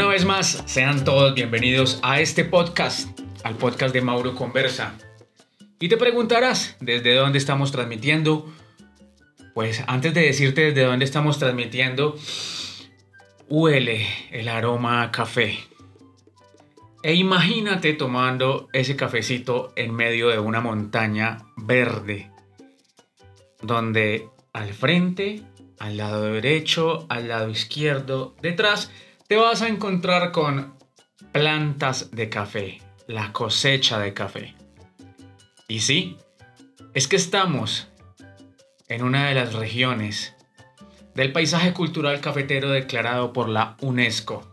Una 0.00 0.08
vez 0.08 0.24
más, 0.24 0.62
sean 0.64 1.04
todos 1.04 1.34
bienvenidos 1.34 2.00
a 2.02 2.22
este 2.22 2.42
podcast, 2.46 3.20
al 3.44 3.56
podcast 3.56 3.92
de 3.92 4.00
Mauro 4.00 4.34
Conversa. 4.34 4.94
Y 5.78 5.90
te 5.90 5.98
preguntarás, 5.98 6.78
¿desde 6.80 7.14
dónde 7.14 7.36
estamos 7.36 7.70
transmitiendo? 7.70 8.50
Pues 9.52 9.84
antes 9.88 10.14
de 10.14 10.22
decirte 10.22 10.62
desde 10.62 10.84
dónde 10.84 11.04
estamos 11.04 11.38
transmitiendo, 11.38 12.16
huele 13.50 14.06
el 14.30 14.48
aroma 14.48 15.02
a 15.02 15.12
café. 15.12 15.58
E 17.02 17.12
imagínate 17.12 17.92
tomando 17.92 18.70
ese 18.72 18.96
cafecito 18.96 19.74
en 19.76 19.92
medio 19.92 20.30
de 20.30 20.38
una 20.38 20.62
montaña 20.62 21.44
verde, 21.58 22.30
donde 23.60 24.30
al 24.54 24.72
frente, 24.72 25.42
al 25.78 25.98
lado 25.98 26.22
derecho, 26.22 27.04
al 27.10 27.28
lado 27.28 27.50
izquierdo, 27.50 28.34
detrás, 28.40 28.90
te 29.30 29.36
vas 29.36 29.62
a 29.62 29.68
encontrar 29.68 30.32
con 30.32 30.74
plantas 31.30 32.10
de 32.10 32.28
café, 32.28 32.82
la 33.06 33.32
cosecha 33.32 34.00
de 34.00 34.12
café. 34.12 34.56
Y 35.68 35.78
sí, 35.78 36.16
es 36.94 37.06
que 37.06 37.14
estamos 37.14 37.92
en 38.88 39.04
una 39.04 39.28
de 39.28 39.36
las 39.36 39.52
regiones 39.52 40.34
del 41.14 41.30
paisaje 41.30 41.72
cultural 41.72 42.20
cafetero 42.20 42.70
declarado 42.70 43.32
por 43.32 43.48
la 43.48 43.76
UNESCO, 43.82 44.52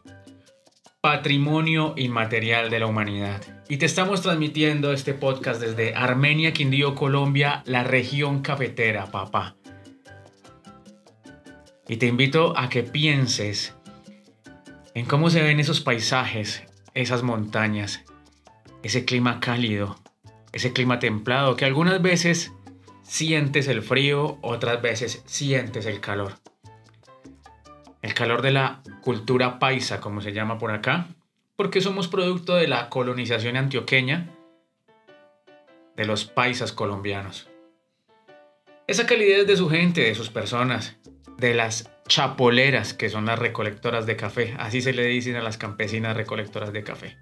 Patrimonio 1.02 1.96
Inmaterial 1.98 2.70
de 2.70 2.80
la 2.80 2.86
Humanidad. 2.86 3.42
Y 3.70 3.78
te 3.78 3.88
estamos 3.88 4.22
transmitiendo 4.22 4.94
este 4.94 5.16
podcast 5.16 5.60
desde 5.60 5.96
Armenia, 5.96 6.54
Quindío, 6.54 6.94
Colombia, 6.94 7.64
la 7.66 7.84
región 7.84 8.44
cafetera, 8.44 9.08
papá. 9.08 9.56
Y 11.88 11.98
te 11.98 12.06
invito 12.06 12.56
a 12.56 12.70
que 12.70 12.84
pienses 12.84 13.77
en 14.98 15.06
cómo 15.06 15.30
se 15.30 15.44
ven 15.44 15.60
esos 15.60 15.80
paisajes, 15.80 16.64
esas 16.96 17.22
montañas, 17.22 18.04
ese 18.82 19.06
clima 19.06 19.40
cálido, 19.40 20.00
ese 20.54 20.74
clima 20.74 20.98
templado 20.98 21.56
que 21.56 21.66
algunas 21.66 22.02
veces 22.02 22.52
sientes 23.04 23.68
el 23.68 23.84
frío, 23.84 24.40
otras 24.42 24.82
veces 24.82 25.22
sientes 25.28 25.86
el 25.86 26.00
calor. 26.00 26.34
El 28.02 28.16
calor 28.16 28.42
de 28.42 28.50
la 28.50 28.82
cultura 29.02 29.60
paisa, 29.60 30.02
como 30.02 30.20
se 30.20 30.34
llama 30.34 30.58
por 30.58 30.72
acá, 30.72 31.06
porque 31.56 31.80
somos 31.80 32.08
producto 32.08 32.56
de 32.56 32.68
la 32.68 32.90
colonización 32.90 33.56
antioqueña 33.56 34.32
de 35.96 36.06
los 36.06 36.26
paisas 36.26 36.72
colombianos. 36.72 37.48
Esa 38.88 39.06
calidez 39.06 39.46
de 39.46 39.58
su 39.58 39.70
gente, 39.70 40.02
de 40.02 40.16
sus 40.16 40.32
personas, 40.32 40.98
de 41.38 41.54
las 41.54 41.84
chapoleras, 42.08 42.94
que 42.94 43.10
son 43.10 43.26
las 43.26 43.40
recolectoras 43.40 44.06
de 44.06 44.16
café, 44.16 44.56
así 44.58 44.82
se 44.82 44.94
le 44.94 45.06
dicen 45.06 45.36
a 45.36 45.44
las 45.44 45.58
campesinas 45.58 46.16
recolectoras 46.16 46.74
de 46.74 46.84
café. 46.84 47.18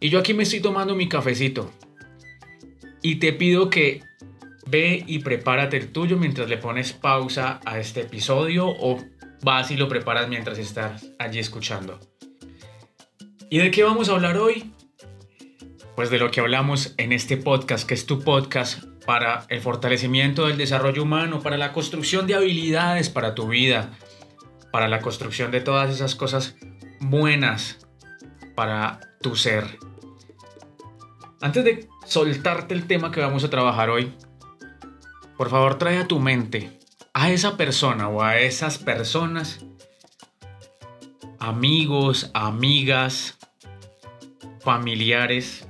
Y 0.00 0.08
yo 0.08 0.18
aquí 0.18 0.34
me 0.34 0.42
estoy 0.42 0.60
tomando 0.60 0.94
mi 0.94 1.08
cafecito. 1.08 1.72
Y 3.02 3.16
te 3.16 3.32
pido 3.32 3.70
que 3.70 4.02
ve 4.66 5.04
y 5.06 5.20
prepárate 5.20 5.76
el 5.76 5.92
tuyo 5.92 6.16
mientras 6.16 6.48
le 6.48 6.56
pones 6.56 6.92
pausa 6.92 7.60
a 7.64 7.78
este 7.78 8.02
episodio 8.02 8.66
o 8.68 9.02
vas 9.42 9.70
y 9.70 9.76
lo 9.76 9.88
preparas 9.88 10.28
mientras 10.28 10.58
estás 10.58 11.10
allí 11.18 11.38
escuchando. 11.38 12.00
¿Y 13.50 13.58
de 13.58 13.70
qué 13.70 13.82
vamos 13.82 14.08
a 14.08 14.12
hablar 14.12 14.38
hoy? 14.38 14.72
Pues 15.94 16.10
de 16.10 16.18
lo 16.18 16.30
que 16.30 16.40
hablamos 16.40 16.94
en 16.96 17.12
este 17.12 17.36
podcast, 17.36 17.86
que 17.86 17.94
es 17.94 18.06
tu 18.06 18.20
podcast 18.20 18.91
para 19.06 19.46
el 19.48 19.60
fortalecimiento 19.60 20.46
del 20.46 20.56
desarrollo 20.56 21.02
humano, 21.02 21.40
para 21.40 21.58
la 21.58 21.72
construcción 21.72 22.26
de 22.26 22.34
habilidades 22.34 23.08
para 23.10 23.34
tu 23.34 23.48
vida, 23.48 23.90
para 24.70 24.88
la 24.88 25.00
construcción 25.00 25.50
de 25.50 25.60
todas 25.60 25.90
esas 25.90 26.14
cosas 26.14 26.56
buenas 27.00 27.78
para 28.54 29.00
tu 29.20 29.36
ser. 29.36 29.78
Antes 31.40 31.64
de 31.64 31.88
soltarte 32.06 32.74
el 32.74 32.86
tema 32.86 33.10
que 33.10 33.20
vamos 33.20 33.42
a 33.44 33.50
trabajar 33.50 33.90
hoy, 33.90 34.12
por 35.36 35.50
favor 35.50 35.78
trae 35.78 35.98
a 35.98 36.06
tu 36.06 36.20
mente 36.20 36.78
a 37.14 37.30
esa 37.30 37.56
persona 37.56 38.08
o 38.08 38.22
a 38.22 38.38
esas 38.38 38.78
personas, 38.78 39.64
amigos, 41.38 42.30
amigas, 42.32 43.38
familiares, 44.60 45.66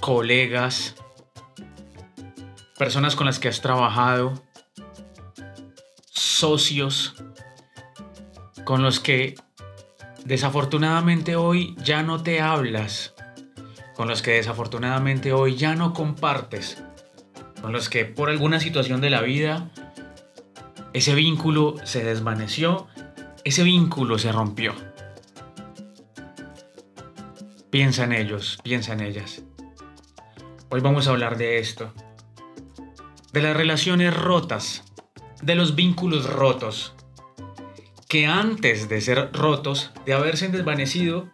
colegas, 0.00 0.96
personas 2.78 3.16
con 3.16 3.26
las 3.26 3.38
que 3.38 3.48
has 3.48 3.60
trabajado, 3.60 4.42
socios, 6.10 7.14
con 8.64 8.82
los 8.82 9.00
que 9.00 9.34
desafortunadamente 10.24 11.36
hoy 11.36 11.74
ya 11.82 12.02
no 12.02 12.22
te 12.22 12.40
hablas 12.40 13.14
con 13.98 14.06
los 14.06 14.22
que 14.22 14.34
desafortunadamente 14.34 15.32
hoy 15.32 15.56
ya 15.56 15.74
no 15.74 15.92
compartes, 15.92 16.80
con 17.60 17.72
los 17.72 17.88
que 17.88 18.04
por 18.04 18.30
alguna 18.30 18.60
situación 18.60 19.00
de 19.00 19.10
la 19.10 19.22
vida 19.22 19.72
ese 20.92 21.16
vínculo 21.16 21.74
se 21.82 22.04
desvaneció, 22.04 22.86
ese 23.42 23.64
vínculo 23.64 24.16
se 24.20 24.30
rompió. 24.30 24.72
Piensa 27.70 28.04
en 28.04 28.12
ellos, 28.12 28.60
piensa 28.62 28.92
en 28.92 29.00
ellas. 29.00 29.42
Hoy 30.68 30.80
vamos 30.80 31.08
a 31.08 31.10
hablar 31.10 31.36
de 31.36 31.58
esto, 31.58 31.92
de 33.38 33.44
las 33.44 33.56
relaciones 33.56 34.12
rotas, 34.16 34.82
de 35.42 35.54
los 35.54 35.76
vínculos 35.76 36.28
rotos, 36.28 36.96
que 38.08 38.26
antes 38.26 38.88
de 38.88 39.00
ser 39.00 39.30
rotos, 39.32 39.92
de 40.04 40.12
haberse 40.12 40.48
desvanecido, 40.48 41.30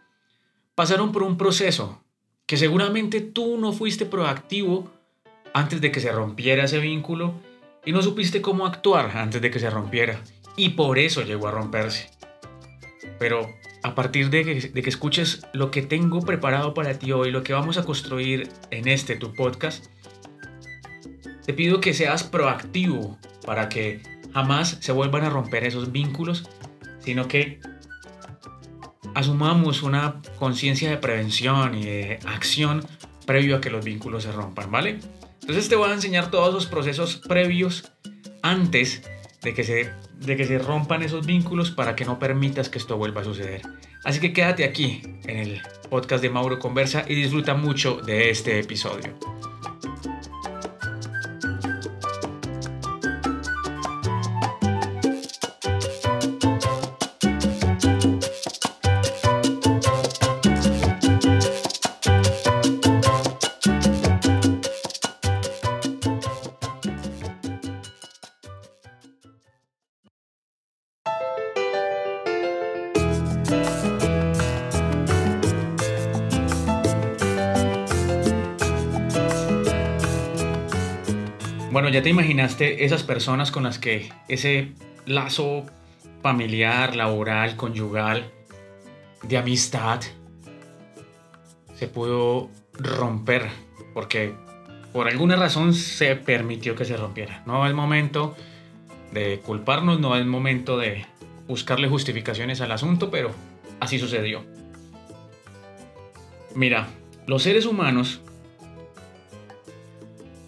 pasaron 0.74 1.12
por 1.12 1.22
un 1.22 1.38
proceso, 1.38 2.04
que 2.44 2.58
seguramente 2.58 3.22
tú 3.22 3.56
no 3.56 3.72
fuiste 3.72 4.04
proactivo 4.04 4.92
antes 5.54 5.80
de 5.80 5.90
que 5.90 6.00
se 6.00 6.12
rompiera 6.12 6.64
ese 6.64 6.78
vínculo 6.78 7.40
y 7.86 7.92
no 7.92 8.02
supiste 8.02 8.42
cómo 8.42 8.66
actuar 8.66 9.16
antes 9.16 9.40
de 9.40 9.50
que 9.50 9.58
se 9.58 9.70
rompiera 9.70 10.20
y 10.58 10.70
por 10.70 10.98
eso 10.98 11.22
llegó 11.22 11.48
a 11.48 11.52
romperse. 11.52 12.10
Pero 13.18 13.48
a 13.82 13.94
partir 13.94 14.28
de 14.28 14.44
que, 14.44 14.60
de 14.60 14.82
que 14.82 14.90
escuches 14.90 15.46
lo 15.54 15.70
que 15.70 15.80
tengo 15.80 16.20
preparado 16.20 16.74
para 16.74 16.98
ti 16.98 17.12
hoy, 17.12 17.30
lo 17.30 17.42
que 17.42 17.54
vamos 17.54 17.78
a 17.78 17.84
construir 17.86 18.50
en 18.70 18.88
este 18.88 19.16
tu 19.16 19.32
podcast, 19.32 19.86
te 21.44 21.52
pido 21.52 21.80
que 21.80 21.94
seas 21.94 22.24
proactivo 22.24 23.18
para 23.44 23.68
que 23.68 24.00
jamás 24.32 24.78
se 24.80 24.92
vuelvan 24.92 25.24
a 25.24 25.30
romper 25.30 25.64
esos 25.64 25.92
vínculos, 25.92 26.48
sino 27.00 27.28
que 27.28 27.60
asumamos 29.14 29.82
una 29.82 30.20
conciencia 30.38 30.90
de 30.90 30.96
prevención 30.96 31.74
y 31.74 31.84
de 31.84 32.18
acción 32.26 32.84
previo 33.26 33.56
a 33.56 33.60
que 33.60 33.70
los 33.70 33.84
vínculos 33.84 34.24
se 34.24 34.32
rompan, 34.32 34.70
¿vale? 34.70 34.98
Entonces 35.40 35.68
te 35.68 35.76
voy 35.76 35.90
a 35.90 35.94
enseñar 35.94 36.30
todos 36.30 36.52
los 36.52 36.66
procesos 36.66 37.16
previos 37.16 37.92
antes 38.42 39.02
de 39.42 39.54
que 39.54 39.62
se, 39.62 39.90
de 40.20 40.36
que 40.36 40.46
se 40.46 40.58
rompan 40.58 41.02
esos 41.02 41.26
vínculos 41.26 41.70
para 41.70 41.94
que 41.94 42.04
no 42.04 42.18
permitas 42.18 42.68
que 42.68 42.78
esto 42.78 42.96
vuelva 42.96 43.20
a 43.20 43.24
suceder. 43.24 43.62
Así 44.04 44.20
que 44.20 44.32
quédate 44.32 44.64
aquí 44.64 45.02
en 45.24 45.38
el 45.38 45.62
podcast 45.90 46.22
de 46.22 46.30
Mauro 46.30 46.58
Conversa 46.58 47.04
y 47.06 47.14
disfruta 47.14 47.54
mucho 47.54 47.96
de 47.96 48.30
este 48.30 48.58
episodio. 48.58 49.18
Bueno, 81.74 81.88
ya 81.88 82.02
te 82.02 82.08
imaginaste 82.08 82.84
esas 82.84 83.02
personas 83.02 83.50
con 83.50 83.64
las 83.64 83.80
que 83.80 84.08
ese 84.28 84.74
lazo 85.06 85.66
familiar, 86.22 86.94
laboral, 86.94 87.56
conyugal, 87.56 88.30
de 89.24 89.38
amistad, 89.38 90.00
se 91.74 91.88
pudo 91.88 92.48
romper 92.74 93.48
porque 93.92 94.34
por 94.92 95.08
alguna 95.08 95.34
razón 95.34 95.74
se 95.74 96.14
permitió 96.14 96.76
que 96.76 96.84
se 96.84 96.96
rompiera. 96.96 97.42
No 97.44 97.66
el 97.66 97.74
momento 97.74 98.36
de 99.10 99.40
culparnos, 99.40 99.98
no 99.98 100.14
el 100.14 100.26
momento 100.26 100.78
de 100.78 101.04
buscarle 101.48 101.88
justificaciones 101.88 102.60
al 102.60 102.70
asunto, 102.70 103.10
pero 103.10 103.32
así 103.80 103.98
sucedió. 103.98 104.44
Mira, 106.54 106.86
los 107.26 107.42
seres 107.42 107.66
humanos 107.66 108.20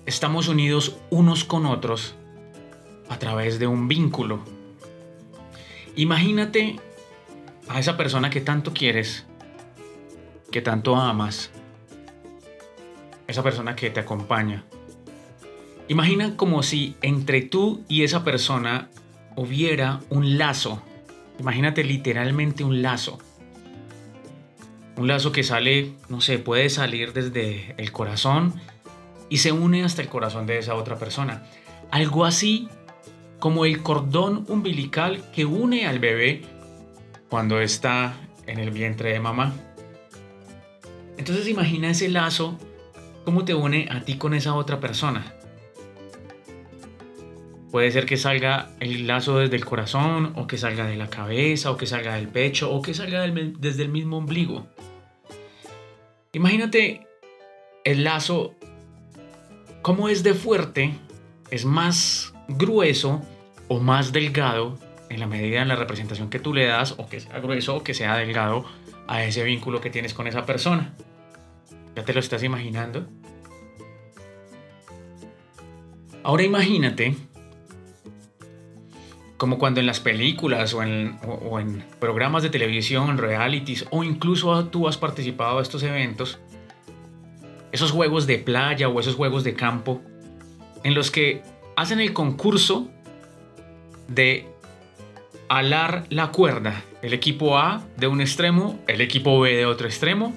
estamos 0.07 0.47
unidos 0.47 0.97
unos 1.11 1.45
con 1.45 1.67
otros 1.67 2.15
a 3.09 3.19
través 3.19 3.59
de 3.59 3.67
un 3.67 3.89
vínculo. 3.89 4.41
Imagínate 5.97 6.77
a 7.69 7.81
esa 7.81 7.97
persona 7.97 8.31
que 8.31 8.41
tanto 8.41 8.73
quieres, 8.73 9.27
que 10.53 10.63
tanto 10.63 10.97
amas, 10.97 11.51
esa 13.27 13.43
persona 13.43 13.75
que 13.75 13.91
te 13.91 14.01
acompaña. 14.01 14.65
Imagina 15.89 16.37
como 16.37 16.63
si 16.63 16.97
entre 17.03 17.43
tú 17.43 17.85
y 17.89 18.05
esa 18.05 18.25
persona 18.25 18.89
hubiera 19.35 20.01
un 20.09 20.39
lazo. 20.39 20.83
Imagínate 21.41 21.83
literalmente 21.85 22.65
un 22.65 22.83
lazo. 22.83 23.19
Un 24.97 25.09
lazo 25.09 25.33
que 25.33 25.43
sale, 25.43 25.93
no 26.09 26.21
sé, 26.21 26.39
puede 26.39 26.71
salir 26.71 27.13
desde 27.13 27.75
el 27.77 27.93
corazón 27.93 28.55
y 29.29 29.39
se 29.39 29.53
une 29.53 29.85
hasta 29.85 30.03
el 30.03 30.09
corazón 30.09 30.47
de 30.47 30.59
esa 30.59 30.75
otra 30.75 30.97
persona. 30.97 31.45
Algo 31.91 32.25
así 32.25 32.69
como 33.39 33.65
el 33.65 33.83
cordón 33.83 34.45
umbilical 34.49 35.31
que 35.33 35.45
une 35.45 35.87
al 35.87 35.99
bebé 35.99 36.43
cuando 37.29 37.61
está 37.61 38.15
en 38.47 38.59
el 38.59 38.71
vientre 38.71 39.13
de 39.13 39.21
mamá. 39.21 39.53
Entonces 41.17 41.49
imagina 41.49 41.91
ese 41.91 42.09
lazo, 42.09 42.59
cómo 43.25 43.45
te 43.45 43.55
une 43.55 43.89
a 43.91 44.03
ti 44.03 44.17
con 44.17 44.35
esa 44.35 44.55
otra 44.55 44.81
persona. 44.81 45.33
Puede 47.71 47.91
ser 47.91 48.07
que 48.07 48.17
salga 48.17 48.71
el 48.81 49.07
lazo 49.07 49.39
desde 49.39 49.57
el 49.57 49.65
corazón, 49.65 50.33
o 50.37 50.47
que 50.47 50.57
salga 50.57 50.87
de 50.87 50.97
la 50.97 51.11
cabeza, 51.11 51.71
o 51.71 51.77
que 51.77 51.87
salga 51.87 52.15
del 52.15 52.29
pecho, 52.29 52.73
o 52.73 52.81
que 52.81 52.95
salga 52.95 53.27
desde 53.27 53.83
el 53.83 53.91
mismo 53.91 54.17
ombligo. 54.17 54.67
Imagínate 56.33 57.07
el 57.85 58.05
lazo, 58.05 58.55
cómo 59.87 60.09
es 60.09 60.25
de 60.25 60.35
fuerte, 60.35 60.99
es 61.49 61.65
más 61.65 62.35
grueso 62.49 63.23
o 63.69 63.79
más 63.79 64.11
delgado 64.11 64.77
en 65.11 65.21
la 65.21 65.29
medida 65.29 65.63
en 65.63 65.69
la 65.69 65.77
representación 65.77 66.29
que 66.29 66.41
tú 66.41 66.53
le 66.53 66.67
das, 66.67 66.97
o 66.99 67.09
que 67.09 67.21
sea 67.21 67.39
grueso 67.39 67.77
o 67.77 67.85
que 67.85 67.95
sea 67.95 68.17
delgado, 68.17 68.65
a 69.07 69.23
ese 69.23 69.45
vínculo 69.45 69.81
que 69.81 69.89
tienes 69.89 70.13
con 70.13 70.27
esa 70.27 70.45
persona. 70.45 70.93
¿Ya 71.95 72.05
te 72.05 72.13
lo 72.13 72.19
estás 72.19 72.43
imaginando? 72.43 73.07
Ahora 76.25 76.43
imagínate 76.43 77.15
como 79.37 79.57
cuando 79.57 79.79
en 79.79 79.87
las 79.87 80.01
películas 80.01 80.75
o 80.75 80.83
en, 80.83 81.85
programas 82.01 82.43
de 82.43 82.51
televisión, 82.51 83.19
realities 83.19 83.87
o 83.91 84.03
incluso 84.03 84.67
tú 84.67 84.89
has 84.89 84.99
participado 84.99 85.59
de 85.59 85.63
estos 85.63 85.85
eventos, 85.85 86.41
esos 87.77 87.93
juegos 87.93 88.27
de 88.27 88.39
playa 88.39 88.89
o 88.89 88.99
esos 88.99 89.15
juegos 89.15 89.45
de 89.45 89.55
campo, 89.55 90.01
en 90.83 90.95
los 90.95 91.11
que 91.11 91.43
hacen 91.77 92.01
el 92.01 92.15
concurso 92.15 92.89
de 94.09 94.47
alar 95.49 96.07
la 96.09 96.33
cuerda, 96.33 96.83
el 97.03 97.13
equipo 97.13 97.59
A 97.59 97.85
de 97.99 98.07
un 98.07 98.23
extremo, 98.23 98.81
el 98.89 99.03
equipo 99.03 99.39
B 99.41 99.55
de 99.55 99.67
otro 99.67 99.87
extremo, 99.87 100.35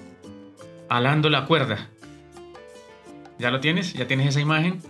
alando 0.90 1.30
la 1.30 1.46
cuerda. 1.46 1.90
¿Ya 3.38 3.52
lo 3.52 3.62
tienes? 3.62 3.94
¿Ya 3.94 4.06
tienes 4.06 4.28
esa 4.28 4.42
imagen? 4.42 4.82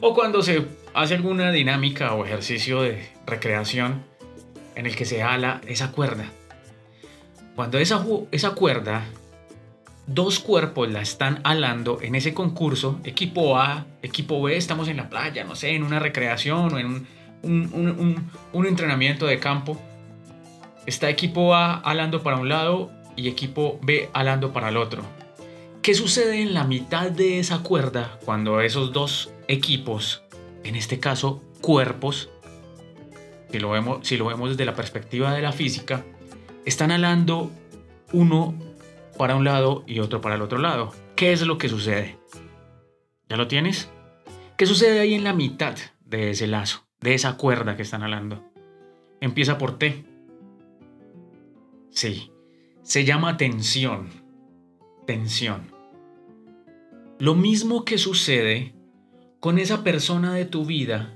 O 0.00 0.14
cuando 0.14 0.42
se 0.42 0.64
hace 0.94 1.16
alguna 1.16 1.50
dinámica 1.50 2.14
o 2.14 2.24
ejercicio 2.24 2.82
de 2.82 3.08
recreación 3.26 4.04
en 4.76 4.86
el 4.86 4.94
que 4.94 5.04
se 5.04 5.24
ala 5.24 5.60
esa 5.66 5.90
cuerda. 5.90 6.26
Cuando 7.56 7.78
esa, 7.78 8.06
esa 8.30 8.54
cuerda, 8.54 9.04
dos 10.14 10.40
cuerpos 10.40 10.90
la 10.90 11.00
están 11.00 11.40
alando 11.44 11.98
en 12.02 12.16
ese 12.16 12.34
concurso, 12.34 12.98
equipo 13.04 13.58
A, 13.58 13.86
equipo 14.02 14.42
B, 14.42 14.56
estamos 14.56 14.88
en 14.88 14.96
la 14.96 15.08
playa, 15.08 15.44
no 15.44 15.54
sé, 15.54 15.74
en 15.74 15.84
una 15.84 16.00
recreación 16.00 16.74
o 16.74 16.78
en 16.78 17.06
un, 17.42 18.66
entrenamiento 18.66 19.26
de 19.26 19.38
campo. 19.38 19.80
Está 20.84 21.08
equipo 21.08 21.54
A 21.54 21.74
alando 21.74 22.22
para 22.24 22.38
un 22.38 22.48
lado 22.48 22.90
y 23.14 23.28
equipo 23.28 23.78
B 23.82 24.10
alando 24.12 24.52
para 24.52 24.70
el 24.70 24.76
otro. 24.76 25.04
¿Qué 25.80 25.94
sucede 25.94 26.42
en 26.42 26.54
la 26.54 26.64
mitad 26.64 27.10
de 27.10 27.38
esa 27.38 27.62
cuerda 27.62 28.18
cuando 28.24 28.60
esos 28.60 28.92
dos 28.92 29.32
equipos 29.46 30.22
en 30.64 30.74
este 30.74 30.98
caso 30.98 31.40
cuerpos, 31.60 32.30
si 33.50 33.60
lo 33.60 33.70
vemos, 33.70 34.06
si 34.06 34.16
lo 34.16 34.26
vemos 34.26 34.50
desde 34.50 34.64
la 34.64 34.74
perspectiva 34.74 35.32
de 35.32 35.40
la 35.40 35.52
física, 35.52 36.04
están 36.66 36.90
alando 36.90 37.50
uno 38.12 38.54
para 39.20 39.36
un 39.36 39.44
lado 39.44 39.84
y 39.86 40.00
otro 40.00 40.22
para 40.22 40.36
el 40.36 40.40
otro 40.40 40.56
lado. 40.56 40.94
¿Qué 41.14 41.34
es 41.34 41.42
lo 41.42 41.58
que 41.58 41.68
sucede? 41.68 42.16
¿Ya 43.28 43.36
lo 43.36 43.48
tienes? 43.48 43.90
¿Qué 44.56 44.64
sucede 44.64 44.98
ahí 44.98 45.12
en 45.12 45.24
la 45.24 45.34
mitad 45.34 45.76
de 46.06 46.30
ese 46.30 46.46
lazo, 46.46 46.86
de 47.02 47.12
esa 47.12 47.36
cuerda 47.36 47.76
que 47.76 47.82
están 47.82 48.02
alando? 48.02 48.50
Empieza 49.20 49.58
por 49.58 49.76
T. 49.76 50.06
Sí, 51.90 52.32
se 52.80 53.04
llama 53.04 53.36
tensión. 53.36 54.08
Tensión. 55.06 55.70
Lo 57.18 57.34
mismo 57.34 57.84
que 57.84 57.98
sucede 57.98 58.74
con 59.38 59.58
esa 59.58 59.84
persona 59.84 60.32
de 60.32 60.46
tu 60.46 60.64
vida 60.64 61.14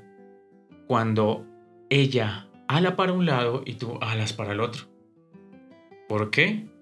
cuando 0.88 1.46
ella 1.88 2.50
ala 2.68 2.96
para 2.96 3.14
un 3.14 3.24
lado 3.24 3.62
y 3.64 3.76
tú 3.76 3.96
alas 4.02 4.34
para 4.34 4.52
el 4.52 4.60
otro. 4.60 4.88
¿Por 6.06 6.30
qué? 6.30 6.73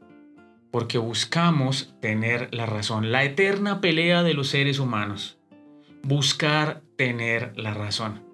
Porque 0.73 0.99
buscamos 0.99 1.95
tener 2.01 2.53
la 2.53 2.67
razón, 2.67 3.13
la 3.13 3.23
eterna 3.23 3.81
pelea 3.81 4.25
de 4.25 4.35
los 4.35 4.49
seres 4.49 4.81
humanos. 4.81 5.39
Buscar 6.03 6.83
tener 6.97 7.53
la 7.57 7.75
razón. 7.75 8.25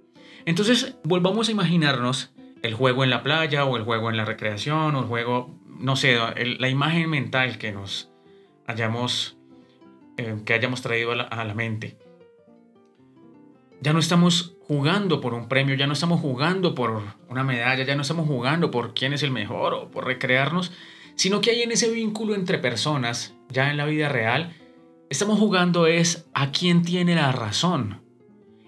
Entonces, 0.47 0.97
volvamos 1.05 1.49
a 1.49 1.53
imaginarnos 1.53 2.33
el 2.63 2.75
juego 2.75 3.05
en 3.05 3.11
la 3.11 3.23
playa 3.23 3.67
o 3.67 3.77
el 3.77 3.83
juego 3.83 4.09
en 4.09 4.17
la 4.17 4.25
recreación 4.25 4.95
o 4.95 5.01
el 5.01 5.07
juego, 5.07 5.55
no 5.67 5.97
sé, 5.97 6.17
la 6.59 6.69
imagen 6.69 7.11
mental 7.11 7.59
que 7.59 7.73
nos 7.73 8.11
hayamos, 8.67 9.37
eh, 10.17 10.37
que 10.45 10.55
hayamos 10.55 10.81
traído 10.83 11.13
a 11.13 11.45
la 11.45 11.55
mente. 11.55 11.99
Ya 13.81 13.93
no 13.93 13.99
estamos 13.99 14.57
jugando 14.67 15.21
por 15.21 15.35
un 15.35 15.49
premio, 15.49 15.75
ya 15.75 15.87
no 15.87 15.93
estamos 15.93 16.21
jugando 16.21 16.75
por 16.75 17.03
una 17.29 17.45
medalla, 17.45 17.85
ya 17.85 17.95
no 17.95 18.03
estamos 18.03 18.27
jugando 18.27 18.71
por 18.71 18.93
quién 18.93 19.13
es 19.13 19.23
el 19.23 19.31
mejor 19.31 19.75
o 19.75 19.91
por 19.91 20.07
recrearnos, 20.07 20.73
sino 21.19 21.41
que 21.41 21.51
hay 21.51 21.63
en 21.63 21.73
ese 21.73 21.91
vínculo 21.91 22.37
entre 22.37 22.59
personas, 22.59 23.35
ya 23.51 23.71
en 23.71 23.77
la 23.77 23.87
vida 23.87 24.09
real, 24.09 24.55
estamos 25.11 25.39
jugando 25.39 25.89
es 25.89 26.29
a 26.33 26.53
quién 26.53 26.83
tiene 26.83 27.17
la 27.17 27.33
razón 27.33 28.01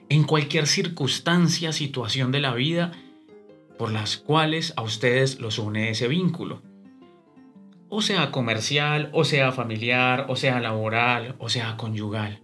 en 0.09 0.25
cualquier 0.25 0.67
circunstancia, 0.67 1.73
situación 1.73 2.33
de 2.33 2.41
la 2.41 2.53
vida 2.53 2.91
por 3.79 3.93
las 3.93 4.17
cuales 4.17 4.75
a 4.77 4.83
ustedes 4.83 5.39
los 5.39 5.61
une 5.61 5.91
ese 5.91 6.09
vínculo. 6.09 6.61
O 7.89 8.03
sea 8.03 8.33
comercial, 8.33 9.11
o 9.13 9.25
sea 9.25 9.53
familiar, 9.53 10.27
o 10.29 10.35
sea 10.35 10.59
laboral, 10.59 11.37
o 11.39 11.49
sea 11.49 11.77
conyugal. 11.77 12.43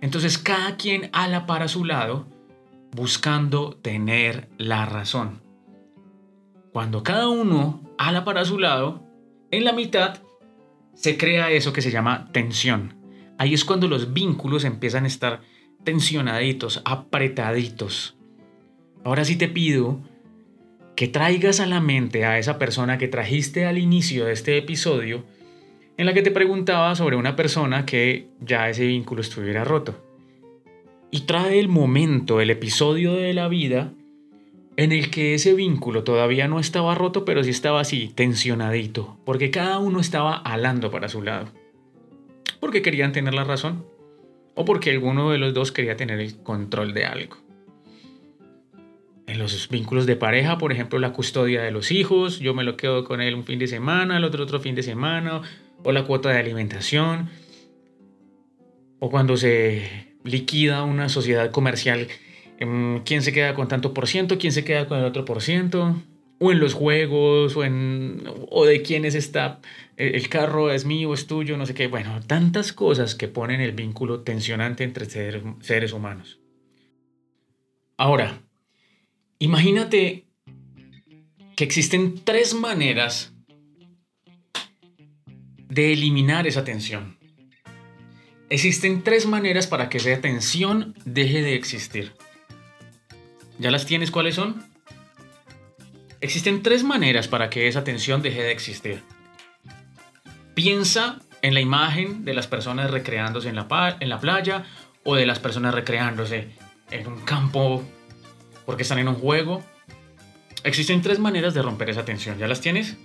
Entonces 0.00 0.38
cada 0.38 0.76
quien 0.76 1.10
ala 1.12 1.44
para 1.46 1.66
su 1.66 1.84
lado 1.84 2.28
buscando 2.92 3.72
tener 3.72 4.48
la 4.58 4.86
razón. 4.86 5.45
Cuando 6.76 7.02
cada 7.02 7.30
uno 7.30 7.80
ala 7.96 8.26
para 8.26 8.44
su 8.44 8.58
lado, 8.58 9.02
en 9.50 9.64
la 9.64 9.72
mitad 9.72 10.18
se 10.92 11.16
crea 11.16 11.50
eso 11.50 11.72
que 11.72 11.80
se 11.80 11.90
llama 11.90 12.28
tensión. 12.32 12.92
Ahí 13.38 13.54
es 13.54 13.64
cuando 13.64 13.88
los 13.88 14.12
vínculos 14.12 14.62
empiezan 14.62 15.04
a 15.04 15.06
estar 15.06 15.40
tensionaditos, 15.84 16.82
apretaditos. 16.84 18.18
Ahora 19.04 19.24
sí 19.24 19.36
te 19.36 19.48
pido 19.48 20.00
que 20.96 21.08
traigas 21.08 21.60
a 21.60 21.66
la 21.66 21.80
mente 21.80 22.26
a 22.26 22.38
esa 22.38 22.58
persona 22.58 22.98
que 22.98 23.08
trajiste 23.08 23.64
al 23.64 23.78
inicio 23.78 24.26
de 24.26 24.34
este 24.34 24.58
episodio 24.58 25.24
en 25.96 26.04
la 26.04 26.12
que 26.12 26.20
te 26.20 26.30
preguntaba 26.30 26.94
sobre 26.94 27.16
una 27.16 27.36
persona 27.36 27.86
que 27.86 28.28
ya 28.38 28.68
ese 28.68 28.84
vínculo 28.84 29.22
estuviera 29.22 29.64
roto. 29.64 30.04
Y 31.10 31.20
trae 31.20 31.58
el 31.58 31.68
momento, 31.68 32.42
el 32.42 32.50
episodio 32.50 33.14
de 33.14 33.32
la 33.32 33.48
vida 33.48 33.94
en 34.76 34.92
el 34.92 35.10
que 35.10 35.34
ese 35.34 35.54
vínculo 35.54 36.04
todavía 36.04 36.48
no 36.48 36.60
estaba 36.60 36.94
roto, 36.94 37.24
pero 37.24 37.42
sí 37.42 37.50
estaba 37.50 37.80
así, 37.80 38.12
tensionadito, 38.14 39.18
porque 39.24 39.50
cada 39.50 39.78
uno 39.78 40.00
estaba 40.00 40.36
alando 40.36 40.90
para 40.90 41.08
su 41.08 41.22
lado. 41.22 41.48
Porque 42.60 42.82
querían 42.82 43.12
tener 43.12 43.32
la 43.32 43.44
razón, 43.44 43.86
o 44.54 44.64
porque 44.64 44.90
alguno 44.90 45.30
de 45.30 45.38
los 45.38 45.54
dos 45.54 45.72
quería 45.72 45.96
tener 45.96 46.20
el 46.20 46.42
control 46.42 46.92
de 46.92 47.06
algo. 47.06 47.36
En 49.26 49.38
los 49.38 49.68
vínculos 49.70 50.06
de 50.06 50.16
pareja, 50.16 50.58
por 50.58 50.72
ejemplo, 50.72 50.98
la 50.98 51.12
custodia 51.12 51.62
de 51.62 51.70
los 51.70 51.90
hijos, 51.90 52.38
yo 52.38 52.54
me 52.54 52.62
lo 52.62 52.76
quedo 52.76 53.04
con 53.04 53.20
él 53.20 53.34
un 53.34 53.44
fin 53.44 53.58
de 53.58 53.66
semana, 53.66 54.18
el 54.18 54.24
otro 54.24 54.44
otro 54.44 54.60
fin 54.60 54.74
de 54.74 54.82
semana, 54.82 55.40
o 55.82 55.92
la 55.92 56.04
cuota 56.04 56.28
de 56.28 56.38
alimentación, 56.38 57.30
o 58.98 59.10
cuando 59.10 59.36
se 59.36 60.14
liquida 60.22 60.84
una 60.84 61.08
sociedad 61.08 61.50
comercial, 61.50 62.08
quién 62.58 63.22
se 63.22 63.32
queda 63.32 63.54
con 63.54 63.68
tanto 63.68 63.92
por 63.94 64.08
ciento, 64.08 64.38
quién 64.38 64.52
se 64.52 64.64
queda 64.64 64.86
con 64.86 64.98
el 64.98 65.04
otro 65.04 65.24
por 65.24 65.42
ciento, 65.42 66.02
o 66.38 66.52
en 66.52 66.60
los 66.60 66.74
juegos, 66.74 67.56
o, 67.56 67.64
en, 67.64 68.24
o 68.50 68.66
de 68.66 68.82
quién 68.82 69.04
es 69.04 69.14
esta, 69.14 69.60
el 69.96 70.28
carro 70.28 70.70
es 70.70 70.84
mío, 70.84 71.14
es 71.14 71.26
tuyo, 71.26 71.56
no 71.56 71.66
sé 71.66 71.74
qué, 71.74 71.86
bueno, 71.86 72.20
tantas 72.26 72.72
cosas 72.72 73.14
que 73.14 73.28
ponen 73.28 73.60
el 73.60 73.72
vínculo 73.72 74.20
tensionante 74.20 74.84
entre 74.84 75.06
seres 75.06 75.92
humanos. 75.92 76.38
Ahora, 77.96 78.42
imagínate 79.38 80.26
que 81.56 81.64
existen 81.64 82.20
tres 82.22 82.54
maneras 82.54 83.32
de 85.68 85.92
eliminar 85.92 86.46
esa 86.46 86.64
tensión. 86.64 87.16
Existen 88.50 89.02
tres 89.02 89.26
maneras 89.26 89.66
para 89.66 89.88
que 89.88 89.96
esa 89.96 90.20
tensión 90.20 90.94
deje 91.04 91.42
de 91.42 91.54
existir. 91.54 92.12
¿Ya 93.58 93.70
las 93.70 93.86
tienes 93.86 94.10
cuáles 94.10 94.34
son? 94.34 94.62
Existen 96.20 96.62
tres 96.62 96.84
maneras 96.84 97.28
para 97.28 97.50
que 97.50 97.68
esa 97.68 97.84
tensión 97.84 98.22
deje 98.22 98.42
de 98.42 98.52
existir. 98.52 99.02
Piensa 100.54 101.20
en 101.42 101.54
la 101.54 101.60
imagen 101.60 102.24
de 102.24 102.34
las 102.34 102.46
personas 102.46 102.90
recreándose 102.90 103.48
en 103.48 103.56
la, 103.56 103.96
en 104.00 104.08
la 104.08 104.20
playa 104.20 104.64
o 105.04 105.14
de 105.14 105.26
las 105.26 105.38
personas 105.38 105.74
recreándose 105.74 106.50
en 106.90 107.06
un 107.06 107.20
campo 107.20 107.84
porque 108.64 108.82
están 108.82 108.98
en 108.98 109.08
un 109.08 109.14
juego. 109.14 109.62
Existen 110.64 111.02
tres 111.02 111.18
maneras 111.18 111.54
de 111.54 111.62
romper 111.62 111.90
esa 111.90 112.04
tensión. 112.04 112.38
¿Ya 112.38 112.48
las 112.48 112.60
tienes? 112.60 112.96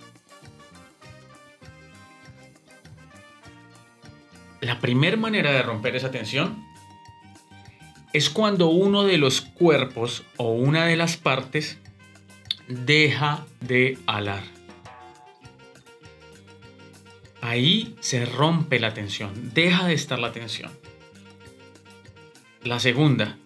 La 4.61 4.79
primera 4.79 5.17
manera 5.17 5.51
de 5.51 5.61
romper 5.61 5.95
esa 5.95 6.11
tensión 6.11 6.70
es 8.13 8.29
cuando 8.29 8.69
uno 8.69 9.03
de 9.03 9.17
los 9.17 9.41
cuerpos 9.41 10.23
o 10.37 10.51
una 10.51 10.85
de 10.85 10.97
las 10.97 11.17
partes 11.17 11.77
deja 12.67 13.45
de 13.61 13.97
alar. 14.05 14.43
Ahí 17.41 17.95
se 17.99 18.25
rompe 18.25 18.79
la 18.79 18.93
tensión, 18.93 19.51
deja 19.53 19.87
de 19.87 19.93
estar 19.93 20.19
la 20.19 20.31
tensión. 20.31 20.71
La 22.63 22.79
segunda, 22.79 23.37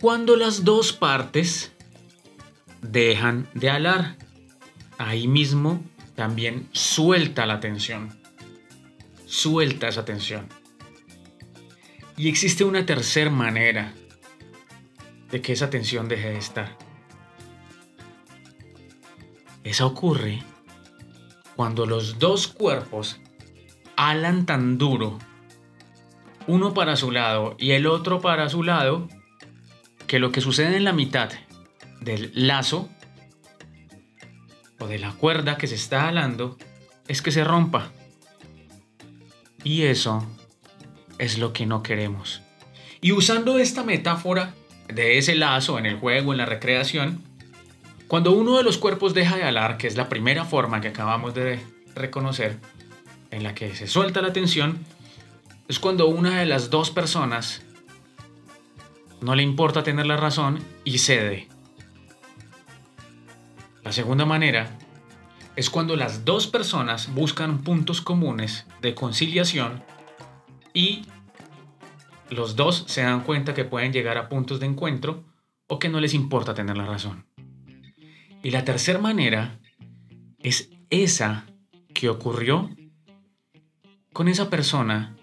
cuando 0.00 0.36
las 0.36 0.64
dos 0.64 0.92
partes 0.92 1.72
dejan 2.92 3.48
de 3.54 3.70
alar. 3.70 4.16
Ahí 4.98 5.28
mismo 5.28 5.82
también 6.14 6.68
suelta 6.72 7.46
la 7.46 7.60
tensión. 7.60 8.18
Suelta 9.26 9.88
esa 9.88 10.04
tensión. 10.04 10.48
Y 12.16 12.28
existe 12.28 12.64
una 12.64 12.86
tercera 12.86 13.30
manera 13.30 13.92
de 15.30 15.42
que 15.42 15.52
esa 15.52 15.68
tensión 15.68 16.08
deje 16.08 16.30
de 16.30 16.38
estar. 16.38 16.76
Esa 19.64 19.84
ocurre 19.84 20.42
cuando 21.56 21.86
los 21.86 22.18
dos 22.18 22.46
cuerpos 22.46 23.20
alan 23.96 24.46
tan 24.46 24.78
duro, 24.78 25.18
uno 26.46 26.72
para 26.72 26.96
su 26.96 27.10
lado 27.10 27.56
y 27.58 27.72
el 27.72 27.86
otro 27.86 28.20
para 28.20 28.48
su 28.48 28.62
lado, 28.62 29.08
que 30.06 30.18
lo 30.18 30.32
que 30.32 30.40
sucede 30.40 30.76
en 30.76 30.84
la 30.84 30.92
mitad 30.92 31.30
del 32.00 32.30
lazo 32.34 32.88
o 34.78 34.86
de 34.86 34.98
la 34.98 35.12
cuerda 35.12 35.56
que 35.56 35.66
se 35.66 35.74
está 35.74 36.08
alando 36.08 36.56
es 37.08 37.20
que 37.20 37.32
se 37.32 37.44
rompa. 37.44 37.90
Y 39.64 39.82
eso 39.82 40.24
es 41.18 41.38
lo 41.38 41.52
que 41.52 41.66
no 41.66 41.82
queremos. 41.82 42.42
Y 43.00 43.12
usando 43.12 43.58
esta 43.58 43.84
metáfora 43.84 44.54
de 44.88 45.18
ese 45.18 45.34
lazo 45.34 45.78
en 45.78 45.86
el 45.86 45.96
juego, 45.98 46.32
en 46.32 46.38
la 46.38 46.46
recreación, 46.46 47.22
cuando 48.08 48.32
uno 48.32 48.56
de 48.56 48.62
los 48.62 48.78
cuerpos 48.78 49.14
deja 49.14 49.36
de 49.36 49.44
alar, 49.44 49.78
que 49.78 49.86
es 49.86 49.96
la 49.96 50.08
primera 50.08 50.44
forma 50.44 50.80
que 50.80 50.88
acabamos 50.88 51.34
de 51.34 51.60
reconocer, 51.94 52.58
en 53.30 53.42
la 53.42 53.54
que 53.54 53.74
se 53.74 53.86
suelta 53.86 54.22
la 54.22 54.32
tensión, 54.32 54.78
es 55.68 55.78
cuando 55.78 56.06
una 56.06 56.38
de 56.38 56.46
las 56.46 56.70
dos 56.70 56.90
personas 56.90 57.62
no 59.20 59.34
le 59.34 59.42
importa 59.42 59.82
tener 59.82 60.06
la 60.06 60.16
razón 60.16 60.60
y 60.84 60.98
cede. 60.98 61.48
La 63.82 63.92
segunda 63.92 64.24
manera 64.24 64.78
es 65.56 65.70
cuando 65.70 65.96
las 65.96 66.24
dos 66.24 66.46
personas 66.46 67.12
buscan 67.14 67.62
puntos 67.62 68.00
comunes 68.00 68.66
de 68.82 68.94
conciliación 68.94 69.82
y 70.76 71.06
los 72.28 72.54
dos 72.54 72.84
se 72.86 73.00
dan 73.00 73.22
cuenta 73.22 73.54
que 73.54 73.64
pueden 73.64 73.94
llegar 73.94 74.18
a 74.18 74.28
puntos 74.28 74.60
de 74.60 74.66
encuentro 74.66 75.24
o 75.68 75.78
que 75.78 75.88
no 75.88 76.00
les 76.00 76.12
importa 76.12 76.52
tener 76.52 76.76
la 76.76 76.84
razón. 76.84 77.24
Y 78.42 78.50
la 78.50 78.62
tercera 78.62 78.98
manera 78.98 79.58
es 80.38 80.68
esa 80.90 81.46
que 81.94 82.10
ocurrió 82.10 82.68
con 84.12 84.28
esa 84.28 84.50
persona 84.50 85.16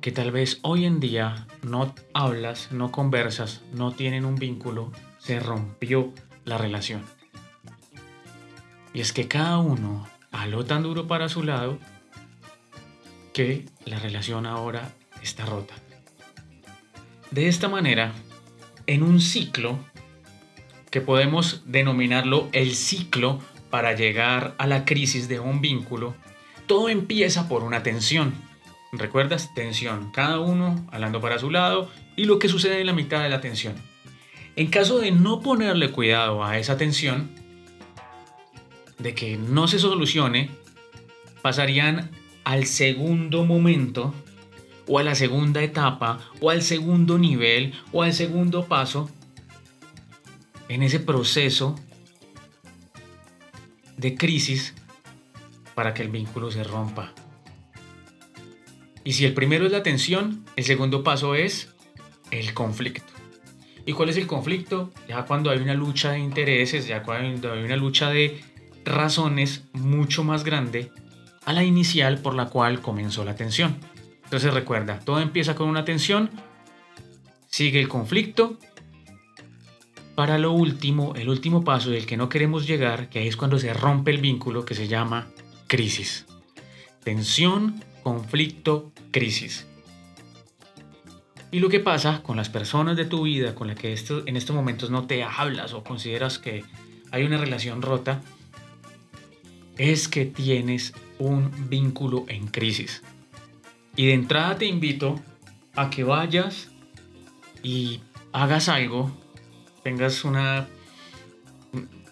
que 0.00 0.10
tal 0.10 0.32
vez 0.32 0.58
hoy 0.62 0.86
en 0.86 0.98
día 0.98 1.46
no 1.62 1.94
hablas, 2.14 2.72
no 2.72 2.92
conversas, 2.92 3.60
no 3.74 3.92
tienen 3.92 4.24
un 4.24 4.36
vínculo, 4.36 4.90
se 5.18 5.38
rompió 5.38 6.14
la 6.46 6.56
relación. 6.56 7.04
Y 8.94 9.02
es 9.02 9.12
que 9.12 9.28
cada 9.28 9.58
uno 9.58 10.08
aló 10.30 10.64
tan 10.64 10.82
duro 10.82 11.06
para 11.06 11.28
su 11.28 11.42
lado 11.42 11.78
que 13.32 13.66
la 13.84 13.98
relación 13.98 14.46
ahora 14.46 14.94
está 15.22 15.44
rota. 15.46 15.74
De 17.30 17.48
esta 17.48 17.68
manera, 17.68 18.12
en 18.86 19.02
un 19.02 19.20
ciclo 19.20 19.78
que 20.90 21.00
podemos 21.00 21.62
denominarlo 21.64 22.48
el 22.52 22.74
ciclo 22.74 23.40
para 23.70 23.94
llegar 23.94 24.54
a 24.58 24.66
la 24.66 24.84
crisis 24.84 25.28
de 25.28 25.40
un 25.40 25.62
vínculo, 25.62 26.14
todo 26.66 26.90
empieza 26.90 27.48
por 27.48 27.64
una 27.64 27.82
tensión. 27.82 28.34
¿Recuerdas? 28.92 29.54
Tensión. 29.54 30.12
Cada 30.12 30.40
uno 30.40 30.86
hablando 30.92 31.22
para 31.22 31.38
su 31.38 31.50
lado 31.50 31.90
y 32.16 32.26
lo 32.26 32.38
que 32.38 32.48
sucede 32.48 32.80
en 32.80 32.86
la 32.86 32.92
mitad 32.92 33.22
de 33.22 33.30
la 33.30 33.40
tensión. 33.40 33.74
En 34.54 34.66
caso 34.66 34.98
de 34.98 35.10
no 35.12 35.40
ponerle 35.40 35.90
cuidado 35.90 36.44
a 36.44 36.58
esa 36.58 36.76
tensión, 36.76 37.30
de 38.98 39.14
que 39.14 39.38
no 39.38 39.66
se 39.66 39.78
solucione, 39.78 40.50
pasarían 41.40 42.10
al 42.44 42.66
segundo 42.66 43.44
momento 43.44 44.14
o 44.86 44.98
a 44.98 45.02
la 45.02 45.14
segunda 45.14 45.62
etapa 45.62 46.20
o 46.40 46.50
al 46.50 46.62
segundo 46.62 47.18
nivel 47.18 47.72
o 47.92 48.02
al 48.02 48.12
segundo 48.12 48.66
paso 48.66 49.10
en 50.68 50.82
ese 50.82 51.00
proceso 51.00 51.76
de 53.96 54.16
crisis 54.16 54.74
para 55.74 55.94
que 55.94 56.02
el 56.02 56.08
vínculo 56.08 56.50
se 56.50 56.64
rompa. 56.64 57.12
Y 59.04 59.12
si 59.12 59.24
el 59.24 59.34
primero 59.34 59.66
es 59.66 59.72
la 59.72 59.82
tensión, 59.82 60.44
el 60.56 60.64
segundo 60.64 61.02
paso 61.02 61.34
es 61.34 61.70
el 62.30 62.54
conflicto. 62.54 63.12
¿Y 63.84 63.92
cuál 63.92 64.10
es 64.10 64.16
el 64.16 64.26
conflicto? 64.26 64.92
Ya 65.08 65.24
cuando 65.24 65.50
hay 65.50 65.58
una 65.58 65.74
lucha 65.74 66.12
de 66.12 66.20
intereses, 66.20 66.86
ya 66.86 67.02
cuando 67.02 67.52
hay 67.52 67.64
una 67.64 67.76
lucha 67.76 68.10
de 68.10 68.40
razones 68.84 69.64
mucho 69.72 70.22
más 70.22 70.44
grande 70.44 70.90
a 71.44 71.52
la 71.52 71.64
inicial 71.64 72.18
por 72.18 72.34
la 72.34 72.46
cual 72.46 72.80
comenzó 72.80 73.24
la 73.24 73.34
tensión. 73.34 73.76
Entonces 74.24 74.52
recuerda, 74.54 74.98
todo 75.00 75.20
empieza 75.20 75.54
con 75.54 75.68
una 75.68 75.84
tensión, 75.84 76.30
sigue 77.48 77.80
el 77.80 77.88
conflicto, 77.88 78.58
para 80.14 80.38
lo 80.38 80.52
último, 80.52 81.14
el 81.16 81.28
último 81.28 81.64
paso 81.64 81.90
del 81.90 82.06
que 82.06 82.16
no 82.16 82.28
queremos 82.28 82.66
llegar, 82.66 83.08
que 83.08 83.26
es 83.26 83.36
cuando 83.36 83.58
se 83.58 83.72
rompe 83.72 84.10
el 84.10 84.20
vínculo 84.20 84.64
que 84.64 84.74
se 84.74 84.88
llama 84.88 85.28
crisis. 85.66 86.26
Tensión, 87.02 87.82
conflicto, 88.02 88.92
crisis. 89.10 89.66
Y 91.50 91.60
lo 91.60 91.68
que 91.68 91.80
pasa 91.80 92.22
con 92.22 92.36
las 92.36 92.48
personas 92.48 92.96
de 92.96 93.04
tu 93.04 93.22
vida 93.22 93.54
con 93.54 93.68
las 93.68 93.76
que 93.76 93.94
en 94.26 94.36
estos 94.36 94.56
momentos 94.56 94.90
no 94.90 95.06
te 95.06 95.22
hablas 95.22 95.74
o 95.74 95.84
consideras 95.84 96.38
que 96.38 96.64
hay 97.10 97.24
una 97.24 97.36
relación 97.36 97.82
rota, 97.82 98.22
es 99.78 100.08
que 100.08 100.24
tienes 100.24 100.94
un 101.18 101.50
vínculo 101.68 102.24
en 102.28 102.46
crisis. 102.46 103.02
Y 103.96 104.06
de 104.06 104.14
entrada 104.14 104.56
te 104.58 104.66
invito 104.66 105.20
a 105.74 105.90
que 105.90 106.04
vayas 106.04 106.70
y 107.62 108.00
hagas 108.32 108.68
algo, 108.68 109.10
tengas 109.82 110.24
una 110.24 110.68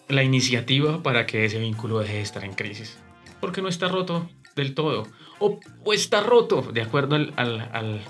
la 0.07 0.23
iniciativa 0.23 1.01
para 1.01 1.25
que 1.25 1.45
ese 1.45 1.59
vínculo 1.59 1.99
deje 1.99 2.15
de 2.15 2.21
estar 2.21 2.43
en 2.43 2.53
crisis. 2.53 2.99
Porque 3.39 3.61
no 3.61 3.69
está 3.69 3.87
roto 3.87 4.29
del 4.55 4.75
todo. 4.75 5.07
O, 5.39 5.59
está 5.93 6.21
roto, 6.21 6.61
de 6.61 6.81
acuerdo 6.81 7.15
al, 7.15 7.33
al, 7.37 8.01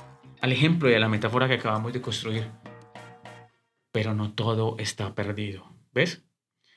al 0.42 0.52
ejemplo 0.52 0.90
y 0.90 0.96
a 0.96 1.00
la 1.00 1.08
metáfora 1.08 1.48
que 1.48 1.54
acabamos 1.54 1.94
de 1.94 2.02
construir. 2.02 2.48
Pero 3.92 4.14
no 4.14 4.34
todo 4.34 4.76
está 4.80 5.14
perdido. 5.14 5.72
¿Ves? 5.94 6.24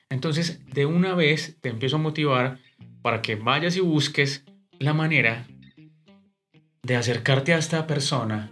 Entonces, 0.09 0.63
de 0.67 0.85
una 0.85 1.15
vez 1.15 1.57
te 1.61 1.69
empiezo 1.69 1.95
a 1.95 1.99
motivar 1.99 2.59
para 3.05 3.21
que 3.21 3.35
vayas 3.35 3.75
y 3.75 3.81
busques 3.81 4.43
la 4.79 4.91
manera 4.91 5.45
de 6.81 6.95
acercarte 6.95 7.53
a 7.53 7.59
esta 7.59 7.85
persona 7.85 8.49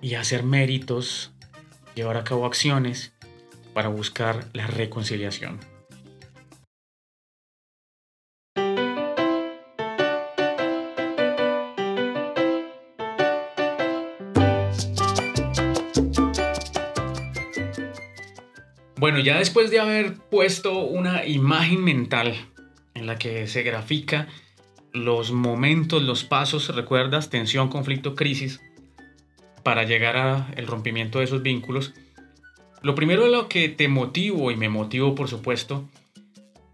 y 0.00 0.14
hacer 0.14 0.44
méritos, 0.44 1.32
llevar 1.96 2.18
a 2.18 2.22
cabo 2.22 2.46
acciones 2.46 3.16
para 3.74 3.88
buscar 3.88 4.46
la 4.52 4.68
reconciliación. 4.68 5.58
Bueno, 19.00 19.18
ya 19.18 19.38
después 19.38 19.72
de 19.72 19.80
haber 19.80 20.14
puesto 20.14 20.78
una 20.78 21.26
imagen 21.26 21.82
mental 21.82 22.36
en 22.96 23.06
la 23.06 23.18
que 23.18 23.46
se 23.46 23.62
grafica 23.62 24.26
los 24.92 25.30
momentos, 25.30 26.02
los 26.02 26.24
pasos, 26.24 26.74
recuerdas, 26.74 27.30
tensión, 27.30 27.68
conflicto, 27.68 28.14
crisis, 28.14 28.60
para 29.62 29.84
llegar 29.84 30.16
al 30.16 30.66
rompimiento 30.66 31.18
de 31.18 31.26
esos 31.26 31.42
vínculos, 31.42 31.92
lo 32.82 32.94
primero 32.94 33.24
de 33.24 33.30
lo 33.30 33.48
que 33.48 33.68
te 33.68 33.88
motivo 33.88 34.50
y 34.50 34.56
me 34.56 34.68
motivo, 34.68 35.14
por 35.14 35.28
supuesto, 35.28 35.88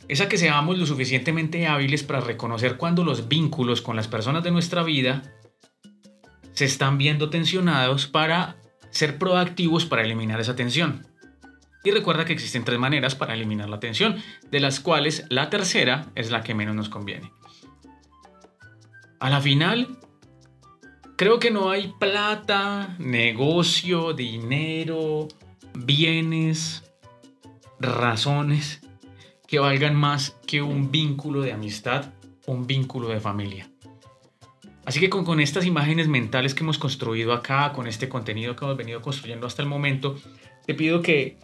es 0.09 0.21
a 0.21 0.29
que 0.29 0.38
seamos 0.38 0.79
lo 0.79 0.87
suficientemente 0.87 1.67
hábiles 1.67 2.02
para 2.02 2.21
reconocer 2.21 2.76
cuando 2.76 3.05
los 3.05 3.29
vínculos 3.29 3.81
con 3.81 3.97
las 3.97 4.09
personas 4.09 4.45
de 4.45 4.50
nuestra 4.50 4.83
vida 4.83 5.23
se 6.52 6.64
están 6.67 6.99
viendo 6.99 7.31
tensionados 7.31 8.07
para 8.07 8.57
ser 8.91 9.19
proactivos 9.19 9.87
para 9.87 10.02
eliminar 10.02 10.41
esa 10.41 10.55
tensión. 10.55 11.07
Y 11.85 11.91
recuerda 11.91 12.25
que 12.25 12.33
existen 12.33 12.65
tres 12.65 12.79
maneras 12.79 13.15
para 13.15 13.35
eliminar 13.35 13.69
la 13.69 13.81
tensión, 13.81 14.17
de 14.51 14.61
las 14.61 14.81
cuales 14.81 15.25
la 15.29 15.51
tercera 15.51 16.07
es 16.15 16.31
la 16.31 16.43
que 16.43 16.55
menos 16.55 16.75
nos 16.75 16.89
conviene. 16.89 17.33
A 19.19 19.31
la 19.31 19.41
final, 19.41 19.99
creo 21.17 21.39
que 21.39 21.51
no 21.51 21.71
hay 21.71 21.93
plata, 21.99 22.95
negocio, 22.99 24.12
dinero, 24.12 25.29
bienes, 25.75 26.85
razones 27.79 28.81
que 29.47 29.59
valgan 29.59 29.95
más 29.95 30.37
que 30.47 30.62
un 30.62 30.91
vínculo 30.91 31.43
de 31.43 31.53
amistad, 31.53 32.07
un 32.47 32.67
vínculo 32.67 33.09
de 33.09 33.21
familia. 33.21 33.69
Así 34.85 34.99
que 34.99 35.11
con, 35.11 35.41
estas 35.41 35.67
imágenes 35.67 36.09
mentales 36.09 36.55
que 36.55 36.65
hemos 36.65 36.79
construido 36.79 37.33
acá, 37.33 37.73
con 37.73 37.87
este 37.87 38.09
contenido 38.09 38.57
que 38.57 38.65
hemos 38.65 38.77
venido 38.77 39.01
construyendo 39.01 39.47
hasta 39.47 39.62
el 39.62 39.69
momento, 39.69 40.17
te 40.67 40.75
pido 40.75 41.03
que 41.03 41.39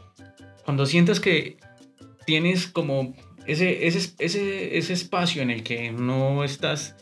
cuando 0.69 0.85
sientas 0.85 1.19
que 1.19 1.57
tienes 2.27 2.67
como 2.67 3.17
ese, 3.47 3.87
ese, 3.87 4.13
ese, 4.19 4.93
espacio 4.93 5.41
en 5.41 5.51
el 5.51 5.63
que 5.63 5.93
no 5.93 6.45
estás 6.45 6.95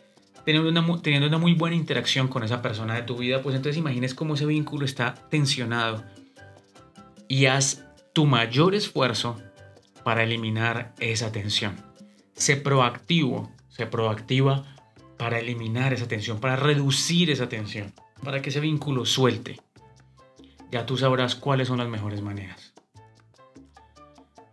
teniendo 0.45 0.71
una, 0.71 1.03
teniendo 1.03 1.27
una 1.27 1.39
muy 1.39 1.55
buena 1.55 1.75
interacción 1.75 2.29
con 2.29 2.45
esa 2.45 2.63
persona 2.63 2.95
de 2.95 3.03
tu 3.03 3.17
vida, 3.17 3.43
pues 3.43 3.57
entonces 3.57 3.77
imagines 3.77 4.15
cómo 4.15 4.35
ese 4.35 4.47
vínculo 4.47 4.85
está 4.85 5.17
tensionado 5.31 6.05
y 7.27 7.47
haz 7.47 7.85
tu 8.13 8.25
mayor 8.25 8.77
esfuerzo 8.77 9.37
para 10.05 10.23
eliminar 10.23 10.95
esa 11.01 11.33
tensión. 11.33 11.75
Sé 12.35 12.55
proactivo, 12.55 13.51
sé 13.69 13.87
proactiva 13.87 14.77
para 15.17 15.41
eliminar 15.41 15.93
esa 15.93 16.07
tensión, 16.07 16.39
para 16.39 16.55
reducir 16.55 17.33
esa 17.33 17.49
tensión, 17.49 17.93
para 18.23 18.41
que 18.43 18.51
ese 18.51 18.61
vínculo 18.61 19.05
suelte. 19.05 19.59
Ya 20.71 20.87
tú 20.87 20.97
sabrás 20.97 21.35
cuáles 21.35 21.67
son 21.67 21.79
las 21.79 21.89
mejores 21.89 22.23
maneras. 22.23 22.76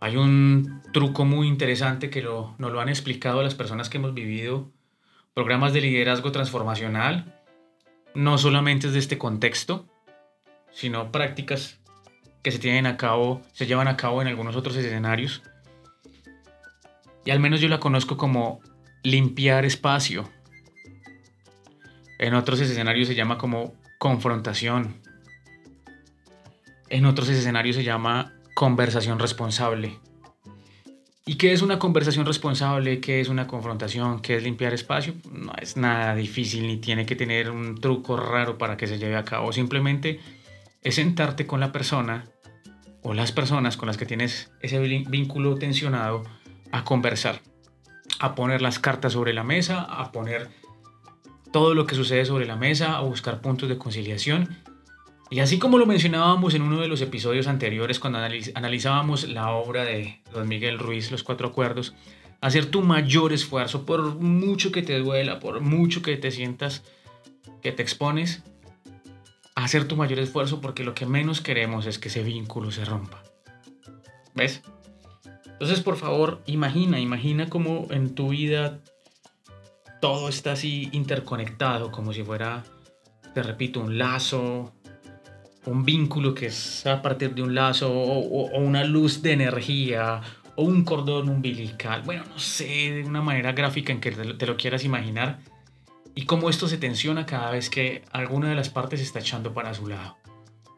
Hay 0.04 0.18
un 0.18 0.82
truco 0.92 1.24
muy 1.24 1.48
interesante 1.48 2.10
que 2.10 2.20
lo, 2.20 2.54
nos 2.58 2.70
lo 2.70 2.82
han 2.82 2.90
explicado 2.90 3.42
las 3.42 3.54
personas 3.54 3.88
que 3.88 3.96
hemos 3.96 4.12
vivido 4.12 4.70
programas 5.32 5.72
de 5.72 5.80
liderazgo 5.80 6.30
transformacional, 6.30 7.42
no 8.14 8.36
solamente 8.36 8.90
de 8.90 8.98
este 8.98 9.16
contexto, 9.16 9.88
sino 10.70 11.10
prácticas 11.10 11.80
que 12.42 12.50
se 12.50 12.58
tienen 12.58 12.84
a 12.84 12.98
cabo, 12.98 13.40
se 13.54 13.64
llevan 13.64 13.88
a 13.88 13.96
cabo 13.96 14.20
en 14.20 14.28
algunos 14.28 14.56
otros 14.56 14.76
escenarios. 14.76 15.42
Y 17.24 17.30
al 17.30 17.40
menos 17.40 17.62
yo 17.62 17.70
la 17.70 17.80
conozco 17.80 18.18
como 18.18 18.60
limpiar 19.02 19.64
espacio. 19.64 20.28
En 22.18 22.34
otros 22.34 22.60
escenarios 22.60 23.08
se 23.08 23.14
llama 23.14 23.38
como 23.38 23.72
confrontación. 23.96 25.00
En 26.90 27.06
otros 27.06 27.30
escenarios 27.30 27.76
se 27.76 27.84
llama 27.84 28.34
conversación 28.54 29.18
responsable. 29.18 29.98
¿Y 31.26 31.36
qué 31.36 31.52
es 31.52 31.62
una 31.62 31.78
conversación 31.78 32.26
responsable? 32.26 33.00
¿Qué 33.00 33.20
es 33.20 33.28
una 33.28 33.46
confrontación? 33.46 34.20
¿Qué 34.20 34.36
es 34.36 34.42
limpiar 34.42 34.74
espacio? 34.74 35.14
No 35.32 35.52
es 35.60 35.76
nada 35.76 36.14
difícil 36.14 36.66
ni 36.66 36.76
tiene 36.76 37.06
que 37.06 37.16
tener 37.16 37.50
un 37.50 37.80
truco 37.80 38.16
raro 38.16 38.58
para 38.58 38.76
que 38.76 38.86
se 38.86 38.98
lleve 38.98 39.16
a 39.16 39.24
cabo. 39.24 39.52
Simplemente 39.52 40.20
es 40.82 40.94
sentarte 40.96 41.46
con 41.46 41.60
la 41.60 41.72
persona 41.72 42.26
o 43.02 43.14
las 43.14 43.32
personas 43.32 43.76
con 43.76 43.86
las 43.86 43.96
que 43.96 44.06
tienes 44.06 44.52
ese 44.60 44.78
vínculo 44.78 45.56
tensionado 45.56 46.22
a 46.72 46.84
conversar, 46.84 47.40
a 48.20 48.34
poner 48.34 48.62
las 48.62 48.78
cartas 48.78 49.14
sobre 49.14 49.32
la 49.32 49.44
mesa, 49.44 49.80
a 49.80 50.12
poner 50.12 50.48
todo 51.52 51.74
lo 51.74 51.86
que 51.86 51.94
sucede 51.94 52.24
sobre 52.24 52.46
la 52.46 52.56
mesa, 52.56 52.96
a 52.96 53.00
buscar 53.00 53.40
puntos 53.40 53.68
de 53.68 53.78
conciliación 53.78 54.58
y 55.30 55.40
así 55.40 55.58
como 55.58 55.78
lo 55.78 55.86
mencionábamos 55.86 56.54
en 56.54 56.62
uno 56.62 56.80
de 56.80 56.88
los 56.88 57.00
episodios 57.00 57.46
anteriores 57.46 57.98
cuando 57.98 58.18
analizábamos 58.54 59.28
la 59.28 59.50
obra 59.50 59.84
de 59.84 60.20
Don 60.32 60.46
Miguel 60.46 60.78
Ruiz, 60.78 61.10
Los 61.10 61.22
Cuatro 61.22 61.48
Acuerdos, 61.48 61.94
hacer 62.40 62.66
tu 62.66 62.82
mayor 62.82 63.32
esfuerzo, 63.32 63.86
por 63.86 64.16
mucho 64.16 64.70
que 64.70 64.82
te 64.82 64.98
duela, 64.98 65.40
por 65.40 65.60
mucho 65.60 66.02
que 66.02 66.16
te 66.16 66.30
sientas 66.30 66.84
que 67.62 67.72
te 67.72 67.82
expones, 67.82 68.42
hacer 69.54 69.88
tu 69.88 69.96
mayor 69.96 70.18
esfuerzo 70.18 70.60
porque 70.60 70.84
lo 70.84 70.94
que 70.94 71.06
menos 71.06 71.40
queremos 71.40 71.86
es 71.86 71.98
que 71.98 72.08
ese 72.08 72.22
vínculo 72.22 72.70
se 72.70 72.84
rompa. 72.84 73.22
¿Ves? 74.34 74.62
Entonces, 75.46 75.80
por 75.80 75.96
favor, 75.96 76.42
imagina, 76.46 77.00
imagina 77.00 77.48
cómo 77.48 77.86
en 77.90 78.14
tu 78.14 78.28
vida 78.30 78.80
todo 80.00 80.28
está 80.28 80.52
así 80.52 80.90
interconectado, 80.92 81.90
como 81.90 82.12
si 82.12 82.22
fuera, 82.22 82.64
te 83.32 83.42
repito, 83.42 83.80
un 83.80 83.96
lazo, 83.96 84.74
un 85.66 85.84
vínculo 85.84 86.34
que 86.34 86.46
es 86.46 86.86
a 86.86 87.02
partir 87.02 87.34
de 87.34 87.42
un 87.42 87.54
lazo 87.54 87.92
o, 87.92 88.58
una 88.58 88.84
luz 88.84 89.22
de 89.22 89.32
energía 89.32 90.20
o 90.56 90.64
un 90.64 90.84
cordón 90.84 91.28
umbilical, 91.28 92.02
bueno, 92.02 92.24
no 92.28 92.38
sé, 92.38 92.92
de 92.92 93.04
una 93.04 93.22
manera 93.22 93.52
gráfica 93.52 93.92
en 93.92 94.00
que 94.00 94.12
te 94.12 94.46
lo 94.46 94.56
quieras 94.56 94.84
imaginar 94.84 95.40
y 96.14 96.26
cómo 96.26 96.48
esto 96.48 96.68
se 96.68 96.78
tensiona 96.78 97.26
cada 97.26 97.50
vez 97.50 97.70
que 97.70 98.02
alguna 98.12 98.48
de 98.48 98.54
las 98.54 98.70
partes 98.70 99.00
está 99.00 99.18
echando 99.18 99.52
para 99.52 99.74
su 99.74 99.86
lado, 99.88 100.16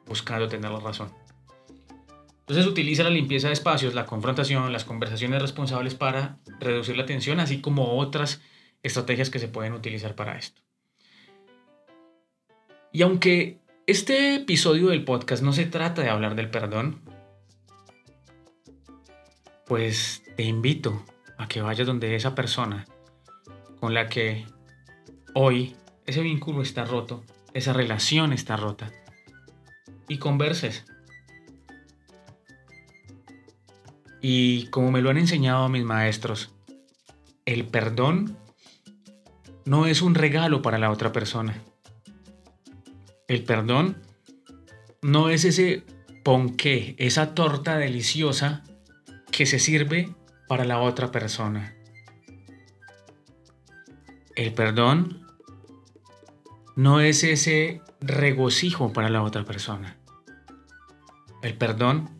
buscando 0.06 0.48
tener 0.48 0.70
la 0.70 0.80
razón. 0.80 1.10
Entonces 2.40 2.66
utiliza 2.66 3.02
la 3.02 3.10
limpieza 3.10 3.48
de 3.48 3.54
espacios, 3.54 3.92
la 3.92 4.06
confrontación, 4.06 4.72
las 4.72 4.84
conversaciones 4.84 5.42
responsables 5.42 5.94
para 5.94 6.38
reducir 6.60 6.96
la 6.96 7.04
tensión, 7.04 7.40
así 7.40 7.60
como 7.60 7.98
otras 7.98 8.40
estrategias 8.82 9.30
que 9.30 9.40
se 9.40 9.48
pueden 9.48 9.72
utilizar 9.72 10.14
para 10.14 10.38
esto. 10.38 10.62
Y 12.92 13.02
aunque 13.02 13.58
este 13.86 14.34
episodio 14.34 14.88
del 14.88 15.04
podcast 15.04 15.44
no 15.44 15.52
se 15.52 15.64
trata 15.64 16.02
de 16.02 16.10
hablar 16.10 16.34
del 16.34 16.50
perdón. 16.50 17.00
Pues 19.64 20.24
te 20.36 20.42
invito 20.42 21.04
a 21.38 21.46
que 21.46 21.62
vayas 21.62 21.86
donde 21.86 22.16
esa 22.16 22.34
persona 22.34 22.84
con 23.78 23.94
la 23.94 24.08
que 24.08 24.44
hoy 25.34 25.76
ese 26.04 26.22
vínculo 26.22 26.62
está 26.62 26.84
roto, 26.84 27.24
esa 27.54 27.72
relación 27.72 28.32
está 28.32 28.56
rota, 28.56 28.90
y 30.08 30.18
converses. 30.18 30.84
Y 34.20 34.66
como 34.68 34.90
me 34.90 35.00
lo 35.00 35.10
han 35.10 35.18
enseñado 35.18 35.68
mis 35.68 35.84
maestros, 35.84 36.50
el 37.44 37.64
perdón 37.66 38.36
no 39.64 39.86
es 39.86 40.02
un 40.02 40.16
regalo 40.16 40.60
para 40.62 40.78
la 40.78 40.90
otra 40.90 41.12
persona 41.12 41.62
el 43.28 43.44
perdón 43.44 44.02
no 45.02 45.28
es 45.30 45.44
ese 45.44 45.84
ponqué, 46.24 46.94
esa 46.98 47.34
torta 47.34 47.76
deliciosa 47.76 48.64
que 49.30 49.46
se 49.46 49.58
sirve 49.58 50.14
para 50.48 50.64
la 50.64 50.80
otra 50.80 51.10
persona. 51.10 51.74
El 54.34 54.52
perdón 54.52 55.26
no 56.74 57.00
es 57.00 57.24
ese 57.24 57.80
regocijo 58.00 58.92
para 58.92 59.08
la 59.08 59.22
otra 59.22 59.44
persona. 59.44 59.96
El 61.42 61.54
perdón 61.54 62.10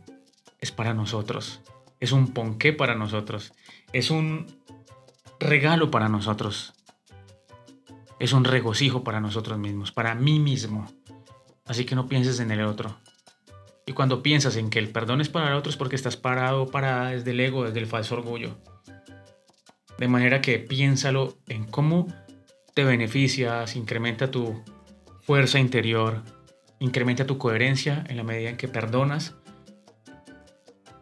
es 0.61 0.73
para 0.73 0.95
nosotros, 0.95 1.61
es 2.01 2.13
un 2.13 2.33
ponqué 2.33 2.73
para 2.73 2.95
nosotros, 2.95 3.53
es 3.93 4.11
un 4.11 4.47
regalo 5.39 5.91
para 5.91 6.09
nosotros, 6.09 6.76
es 8.19 8.33
un 8.33 8.45
regocijo 8.45 9.05
para 9.05 9.21
nosotros 9.21 9.59
mismos, 9.59 9.93
para 9.93 10.15
mí 10.15 10.39
mismo. 10.39 10.91
Así 11.67 11.85
que 11.85 11.95
no 11.95 12.09
pienses 12.09 12.41
en 12.41 12.51
el 12.51 12.63
otro. 12.63 12.97
Y 13.87 13.93
cuando 13.93 14.23
piensas 14.23 14.57
en 14.57 14.71
que 14.71 14.79
el 14.79 14.89
perdón 14.89 15.21
es 15.21 15.29
para 15.29 15.49
el 15.49 15.55
otro 15.55 15.71
es 15.71 15.77
porque 15.77 15.97
estás 15.97 16.17
parado 16.17 16.71
para 16.71 17.11
desde 17.11 17.31
el 17.31 17.41
ego, 17.41 17.65
desde 17.65 17.79
el 17.79 17.87
falso 17.87 18.17
orgullo. 18.17 18.57
De 19.99 20.09
manera 20.09 20.41
que 20.41 20.59
piénsalo 20.59 21.39
en 21.49 21.65
cómo 21.65 22.09
te 22.75 22.85
beneficias, 22.85 23.77
incrementa 23.77 24.31
tu 24.31 24.63
fuerza 25.23 25.59
interior, 25.59 26.23
incrementa 26.79 27.27
tu 27.27 27.39
coherencia 27.39 28.05
en 28.09 28.17
la 28.17 28.23
medida 28.23 28.51
en 28.51 28.57
que 28.57 28.69
perdonas 28.69 29.35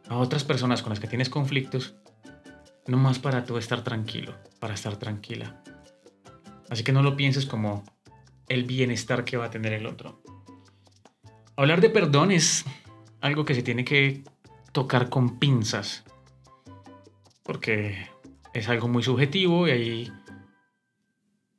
a 0.09 0.17
otras 0.17 0.45
personas 0.45 0.83
con 0.83 0.91
las 0.91 1.01
que 1.01 1.09
tienes 1.09 1.31
conflictos, 1.31 1.95
no 2.87 2.97
más 2.99 3.19
para 3.19 3.45
tú 3.45 3.57
estar 3.57 3.83
tranquilo, 3.83 4.35
para 4.61 4.75
estar 4.75 4.97
tranquila. 4.97 5.63
Así 6.75 6.83
que 6.83 6.91
no 6.91 7.05
lo 7.05 7.15
pienses 7.15 7.47
como 7.47 7.85
el 8.49 8.65
bienestar 8.65 9.25
que 9.25 9.37
va 9.37 9.45
a 9.45 9.51
tener 9.51 9.73
el 9.75 9.87
otro. 9.87 10.21
Hablar 11.55 11.81
de 11.81 11.89
perdón 11.89 12.33
es 12.33 12.65
algo 13.21 13.45
que 13.45 13.55
se 13.55 13.63
tiene 13.63 13.85
que 13.85 14.25
tocar 14.73 15.09
con 15.09 15.39
pinzas, 15.39 16.03
porque 17.45 18.09
es 18.55 18.69
algo 18.69 18.89
muy 18.89 19.05
subjetivo 19.05 19.69
y 19.69 19.71
hay 19.71 20.13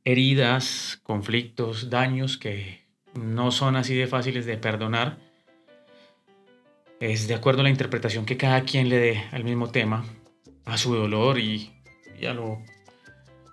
heridas, 0.04 1.00
conflictos, 1.04 1.90
daños 1.90 2.38
que 2.38 2.86
no 3.14 3.52
son 3.52 3.78
así 3.78 3.96
de 3.96 4.08
fáciles 4.08 4.46
de 4.46 4.58
perdonar. 4.58 5.18
Es 7.00 7.30
de 7.30 7.36
acuerdo 7.36 7.62
a 7.62 7.64
la 7.64 7.70
interpretación 7.70 8.26
que 8.26 8.36
cada 8.36 8.64
quien 8.66 8.90
le 8.90 8.98
dé 8.98 9.24
al 9.32 9.46
mismo 9.46 9.72
tema, 9.72 10.04
a 10.66 10.78
su 10.78 10.94
dolor 10.94 11.40
y, 11.40 11.72
a, 12.28 12.34
lo, 12.34 12.62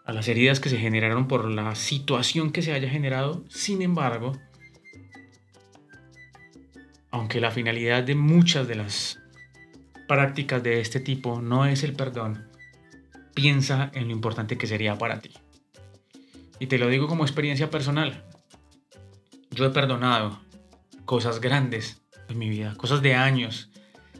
a 0.05 0.12
las 0.12 0.29
heridas 0.29 0.61
que 0.61 0.69
se 0.69 0.79
generaron 0.79 1.29
por 1.29 1.49
la 1.51 1.75
situación 1.75 2.53
que 2.53 2.62
se 2.62 2.73
haya 2.73 2.88
generado. 2.88 3.45
Sin 3.49 3.83
embargo, 3.83 4.33
aunque 7.11 7.41
la 7.41 7.51
finalidad 7.51 8.03
de 8.03 8.15
muchas 8.15 8.67
de 8.67 8.75
las 8.75 9.21
prácticas 10.09 10.62
de 10.62 10.81
este 10.81 11.01
tipo 11.01 11.41
no 11.41 11.67
es 11.67 11.85
el 11.85 11.95
perdón, 11.95 12.49
piensa 13.35 13.91
en 13.95 14.07
lo 14.07 14.12
importante 14.12 14.59
que 14.59 14.67
sería 14.67 14.99
para 14.99 15.21
ti. 15.21 15.33
Y 16.59 16.67
te 16.67 16.79
lo 16.79 16.88
digo 16.88 17.07
como 17.07 17.25
experiencia 17.25 17.71
personal. 17.71 18.25
Yo 19.51 19.67
he 19.67 19.71
perdonado 19.71 20.41
cosas 21.05 21.41
grandes 21.41 22.03
en 22.29 22.38
mi 22.38 22.49
vida, 22.49 22.75
cosas 22.77 23.03
de 23.03 23.15
años, 23.15 23.71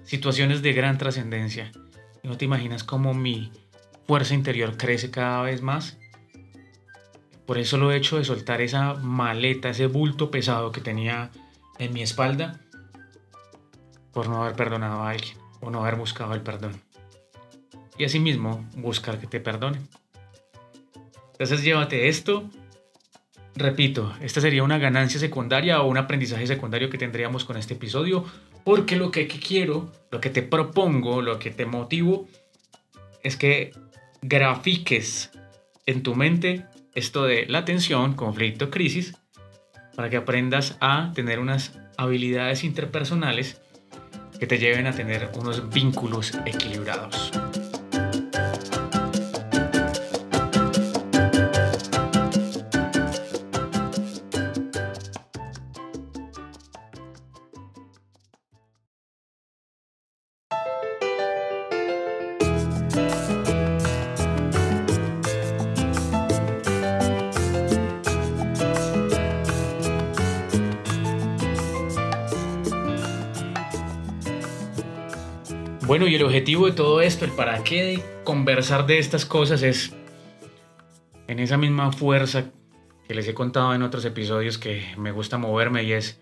situaciones 0.05 0.63
de 0.63 0.73
gran 0.73 0.99
trascendencia. 0.99 1.73
No 2.23 2.37
te 2.37 2.45
imaginas 2.45 2.85
cómo 2.85 3.15
mi 3.15 3.51
fuerza 4.07 4.35
interior 4.35 4.77
crece 4.77 5.11
cada 5.11 5.43
vez 5.43 5.63
más. 5.63 5.99
Por 7.47 7.59
eso 7.59 7.77
lo 7.77 7.93
he 7.93 7.97
hecho 7.97 8.19
de 8.19 8.25
soltar 8.25 8.61
esa 8.61 8.95
maleta, 8.95 9.71
ese 9.71 9.87
bulto 9.87 10.31
pesado 10.31 10.73
que 10.73 10.81
tenía 10.81 11.31
en 11.79 11.93
mi 11.93 12.03
espalda 12.03 12.61
por 14.13 14.29
no 14.29 14.43
haber 14.43 14.55
perdonado 14.55 15.03
a 15.03 15.11
alguien 15.11 15.37
o 15.61 15.71
no 15.71 15.81
haber 15.81 15.97
buscado 15.97 16.35
el 16.35 16.43
perdón. 16.43 16.81
Y 17.99 18.05
asimismo, 18.05 18.69
buscar 18.77 19.19
que 19.19 19.27
te 19.27 19.41
perdonen. 19.41 19.89
Entonces 21.33 21.63
llévate 21.63 22.09
esto. 22.09 22.49
Repito, 23.55 24.15
esta 24.21 24.41
sería 24.41 24.63
una 24.63 24.79
ganancia 24.79 25.21
secundaria 25.21 25.83
o 25.83 25.89
un 25.89 25.99
aprendizaje 25.99 26.47
secundario 26.47 26.89
que 26.89 26.99
tendríamos 26.99 27.45
con 27.45 27.57
este 27.57 27.75
episodio, 27.75 28.25
porque 28.65 28.97
lo 28.97 29.11
que 29.11 29.29
quiero, 29.29 29.93
lo 30.11 30.21
que 30.21 30.31
te 30.31 30.43
propongo, 30.43 31.21
lo 31.21 31.39
que 31.39 31.51
te 31.51 31.67
motivo, 31.67 32.29
es 33.23 33.37
que 33.37 33.73
grafiques 34.23 35.31
en 35.85 36.03
tu 36.03 36.15
mente 36.15 36.65
esto 36.95 37.25
de 37.25 37.47
la 37.47 37.65
tensión, 37.65 38.15
conflicto, 38.15 38.71
crisis, 38.71 39.15
para 39.97 40.09
que 40.09 40.17
aprendas 40.17 40.77
a 40.81 41.13
tener 41.15 41.41
unas 41.41 41.79
habilidades 41.99 42.65
interpersonales 42.65 43.61
que 44.39 44.47
te 44.47 44.59
lleven 44.59 44.87
a 44.87 44.93
tener 44.93 45.31
unos 45.35 45.69
vínculos 45.71 46.33
equilibrados. 46.47 47.33
Bueno, 75.93 76.07
y 76.07 76.15
el 76.15 76.23
objetivo 76.23 76.65
de 76.65 76.73
todo 76.73 77.03
esto, 77.03 77.27
el 77.27 77.33
para 77.33 77.63
qué 77.65 77.83
de 77.83 78.03
conversar 78.25 78.87
de 78.87 78.99
estas 78.99 79.27
cosas 79.27 79.63
es 79.63 79.95
en 81.29 81.39
esa 81.39 81.59
misma 81.59 81.93
fuerza 81.93 82.47
que 83.07 83.15
les 83.15 83.29
he 83.29 83.35
contado 83.35 83.75
en 83.75 83.83
otros 83.83 84.07
episodios 84.07 84.57
que 84.57 84.87
me 84.97 85.13
gusta 85.13 85.37
moverme 85.37 85.83
y 85.83 85.93
es 85.93 86.19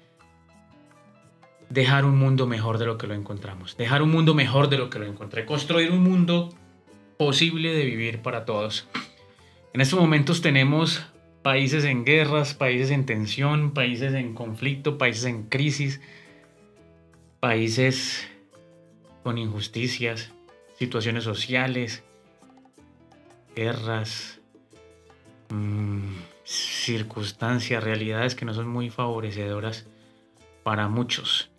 dejar 1.68 2.04
un 2.04 2.18
mundo 2.18 2.48
mejor 2.48 2.78
de 2.78 2.86
lo 2.86 2.98
que 2.98 3.06
lo 3.06 3.14
encontramos, 3.14 3.76
dejar 3.76 4.02
un 4.02 4.10
mundo 4.10 4.34
mejor 4.34 4.70
de 4.70 4.78
lo 4.78 4.90
que 4.90 4.98
lo 4.98 5.06
encontré, 5.06 5.46
construir 5.46 5.92
un 5.92 6.02
mundo 6.02 6.52
posible 7.16 7.72
de 7.72 7.84
vivir 7.84 8.22
para 8.22 8.44
todos. 8.44 8.88
En 9.72 9.80
estos 9.80 10.00
momentos 10.00 10.42
tenemos 10.42 11.06
países 11.42 11.84
en 11.84 12.04
guerras, 12.04 12.54
países 12.54 12.90
en 12.90 13.06
tensión, 13.06 13.72
países 13.72 14.14
en 14.14 14.34
conflicto, 14.34 14.98
países 14.98 15.26
en 15.26 15.44
crisis, 15.44 16.00
países 17.38 18.29
con 19.22 19.38
injusticias, 19.38 20.32
situaciones 20.78 21.24
sociales, 21.24 22.02
guerras, 23.54 24.40
mm, 25.50 26.14
circunstancias, 26.44 27.82
realidades 27.84 28.34
que 28.34 28.44
no 28.44 28.54
son 28.54 28.68
muy 28.68 28.90
favorecedoras 28.90 29.86
para 30.62 30.88
muchos. 30.88 31.50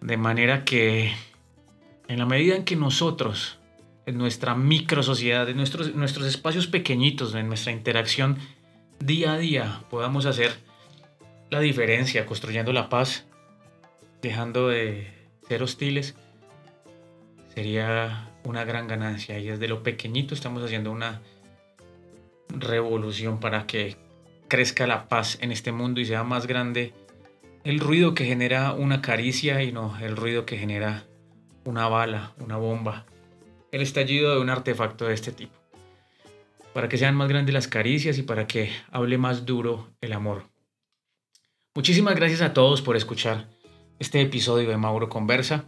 De 0.00 0.16
manera 0.16 0.64
que 0.64 1.12
en 2.08 2.18
la 2.18 2.26
medida 2.26 2.56
en 2.56 2.64
que 2.64 2.76
nosotros, 2.76 3.58
en 4.06 4.18
nuestra 4.18 4.54
micro 4.54 5.02
sociedad, 5.02 5.48
en 5.48 5.56
nuestros, 5.56 5.94
nuestros 5.94 6.26
espacios 6.26 6.66
pequeñitos, 6.66 7.34
en 7.34 7.48
nuestra 7.48 7.72
interacción 7.72 8.38
día 8.98 9.32
a 9.32 9.38
día, 9.38 9.82
podamos 9.90 10.26
hacer 10.26 10.52
la 11.50 11.60
diferencia, 11.60 12.26
construyendo 12.26 12.72
la 12.72 12.88
paz, 12.88 13.26
dejando 14.20 14.68
de 14.68 15.12
ser 15.48 15.62
hostiles, 15.62 16.14
sería 17.54 18.30
una 18.44 18.64
gran 18.64 18.88
ganancia 18.88 19.38
y 19.38 19.46
desde 19.46 19.68
lo 19.68 19.82
pequeñito 19.82 20.34
estamos 20.34 20.62
haciendo 20.62 20.90
una 20.90 21.22
revolución 22.48 23.40
para 23.40 23.66
que 23.66 23.96
crezca 24.48 24.86
la 24.86 25.08
paz 25.08 25.38
en 25.40 25.52
este 25.52 25.72
mundo 25.72 26.00
y 26.00 26.04
sea 26.04 26.24
más 26.24 26.46
grande 26.46 26.92
el 27.64 27.80
ruido 27.80 28.14
que 28.14 28.26
genera 28.26 28.72
una 28.72 29.00
caricia 29.00 29.62
y 29.62 29.72
no 29.72 29.98
el 30.00 30.16
ruido 30.16 30.44
que 30.44 30.58
genera 30.58 31.06
una 31.64 31.88
bala, 31.88 32.34
una 32.38 32.56
bomba, 32.56 33.06
el 33.72 33.80
estallido 33.80 34.34
de 34.34 34.40
un 34.40 34.50
artefacto 34.50 35.06
de 35.06 35.14
este 35.14 35.32
tipo. 35.32 35.54
Para 36.74 36.88
que 36.88 36.98
sean 36.98 37.14
más 37.14 37.28
grandes 37.28 37.54
las 37.54 37.68
caricias 37.68 38.18
y 38.18 38.22
para 38.22 38.46
que 38.46 38.70
hable 38.90 39.16
más 39.16 39.46
duro 39.46 39.88
el 40.00 40.12
amor. 40.12 40.44
Muchísimas 41.74 42.16
gracias 42.16 42.42
a 42.42 42.52
todos 42.52 42.82
por 42.82 42.96
escuchar 42.96 43.48
este 43.98 44.20
episodio 44.20 44.68
de 44.68 44.76
Mauro 44.76 45.08
Conversa. 45.08 45.64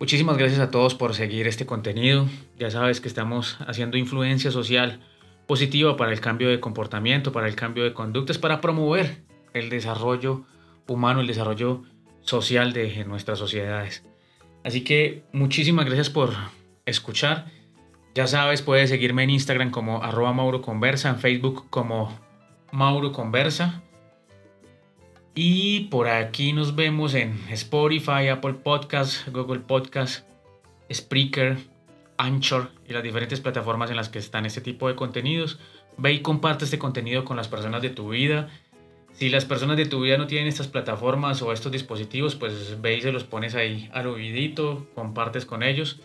Muchísimas 0.00 0.36
gracias 0.36 0.60
a 0.60 0.70
todos 0.70 0.94
por 0.94 1.14
seguir 1.14 1.46
este 1.46 1.66
contenido. 1.66 2.26
Ya 2.58 2.70
sabes 2.70 3.00
que 3.00 3.08
estamos 3.08 3.58
haciendo 3.66 3.96
influencia 3.96 4.50
social 4.50 5.00
positiva 5.46 5.96
para 5.96 6.12
el 6.12 6.20
cambio 6.20 6.48
de 6.48 6.58
comportamiento, 6.58 7.30
para 7.30 7.46
el 7.46 7.54
cambio 7.54 7.84
de 7.84 7.94
conductas, 7.94 8.38
para 8.38 8.60
promover 8.60 9.22
el 9.52 9.70
desarrollo 9.70 10.44
humano, 10.88 11.20
el 11.20 11.28
desarrollo 11.28 11.84
social 12.22 12.72
de 12.72 13.04
nuestras 13.04 13.38
sociedades. 13.38 14.04
Así 14.64 14.82
que 14.82 15.22
muchísimas 15.32 15.86
gracias 15.86 16.10
por 16.10 16.34
escuchar. 16.86 17.46
Ya 18.14 18.26
sabes, 18.26 18.62
puedes 18.62 18.90
seguirme 18.90 19.22
en 19.22 19.30
Instagram 19.30 19.70
como 19.70 20.02
arroba 20.02 20.32
Mauro 20.32 20.62
en 20.66 21.18
Facebook 21.18 21.66
como 21.70 22.18
Mauro 22.72 23.12
Conversa. 23.12 23.83
Y 25.34 25.80
por 25.86 26.08
aquí 26.08 26.52
nos 26.52 26.76
vemos 26.76 27.14
en 27.14 27.40
Spotify, 27.50 28.28
Apple 28.28 28.54
Podcasts, 28.54 29.24
Google 29.32 29.60
Podcasts, 29.60 30.24
Spreaker, 30.92 31.58
Anchor 32.18 32.70
y 32.88 32.92
las 32.92 33.02
diferentes 33.02 33.40
plataformas 33.40 33.90
en 33.90 33.96
las 33.96 34.08
que 34.08 34.20
están 34.20 34.46
este 34.46 34.60
tipo 34.60 34.86
de 34.86 34.94
contenidos. 34.94 35.58
Ve 35.96 36.12
y 36.12 36.20
comparte 36.20 36.64
este 36.64 36.78
contenido 36.78 37.24
con 37.24 37.36
las 37.36 37.48
personas 37.48 37.82
de 37.82 37.90
tu 37.90 38.10
vida. 38.10 38.48
Si 39.12 39.28
las 39.28 39.44
personas 39.44 39.76
de 39.76 39.86
tu 39.86 40.02
vida 40.02 40.18
no 40.18 40.28
tienen 40.28 40.46
estas 40.46 40.68
plataformas 40.68 41.42
o 41.42 41.52
estos 41.52 41.72
dispositivos, 41.72 42.36
pues 42.36 42.80
ve 42.80 42.96
y 42.96 43.00
se 43.00 43.10
los 43.10 43.24
pones 43.24 43.56
ahí 43.56 43.88
al 43.92 44.06
oídito, 44.06 44.86
compartes 44.94 45.46
con 45.46 45.64
ellos. 45.64 46.00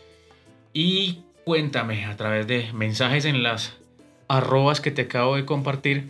Y 0.74 1.22
cuéntame 1.46 2.06
a 2.06 2.18
través 2.18 2.48
de 2.48 2.72
mensajes 2.74 3.26
en 3.26 3.44
las 3.44 3.78
arrobas 4.28 4.82
que 4.82 4.92
te 4.92 5.04
acabo 5.04 5.36
de 5.36 5.46
compartir 5.46 6.10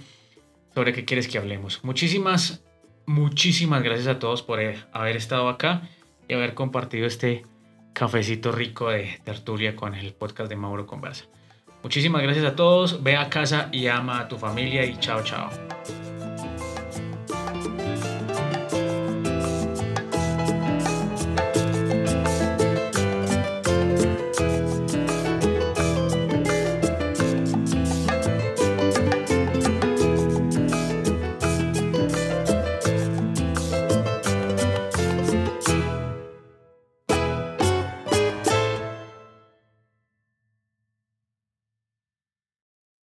sobre 0.73 0.93
qué 0.93 1.03
quieres 1.03 1.27
que 1.27 1.37
hablemos. 1.37 1.83
Muchísimas 1.83 2.61
Muchísimas 3.09 3.81
gracias 3.81 4.05
a 4.05 4.19
todos 4.19 4.43
por 4.43 4.61
eh, 4.61 4.77
haber 4.93 5.15
estado 5.15 5.49
acá 5.49 5.81
y 6.27 6.35
haber 6.35 6.53
compartido 6.53 7.07
este 7.07 7.43
cafecito 7.91 8.51
rico 8.51 8.91
de 8.91 9.19
tertulia 9.23 9.75
con 9.75 9.95
el 9.95 10.13
podcast 10.13 10.47
de 10.47 10.55
Mauro 10.55 10.85
Conversa. 10.85 11.25
Muchísimas 11.81 12.21
gracias 12.21 12.45
a 12.45 12.55
todos. 12.55 13.01
Ve 13.01 13.15
a 13.15 13.27
casa 13.31 13.69
y 13.71 13.87
ama 13.87 14.19
a 14.19 14.27
tu 14.27 14.37
familia 14.37 14.85
y 14.85 14.95
chao, 14.99 15.23
chao. 15.23 15.49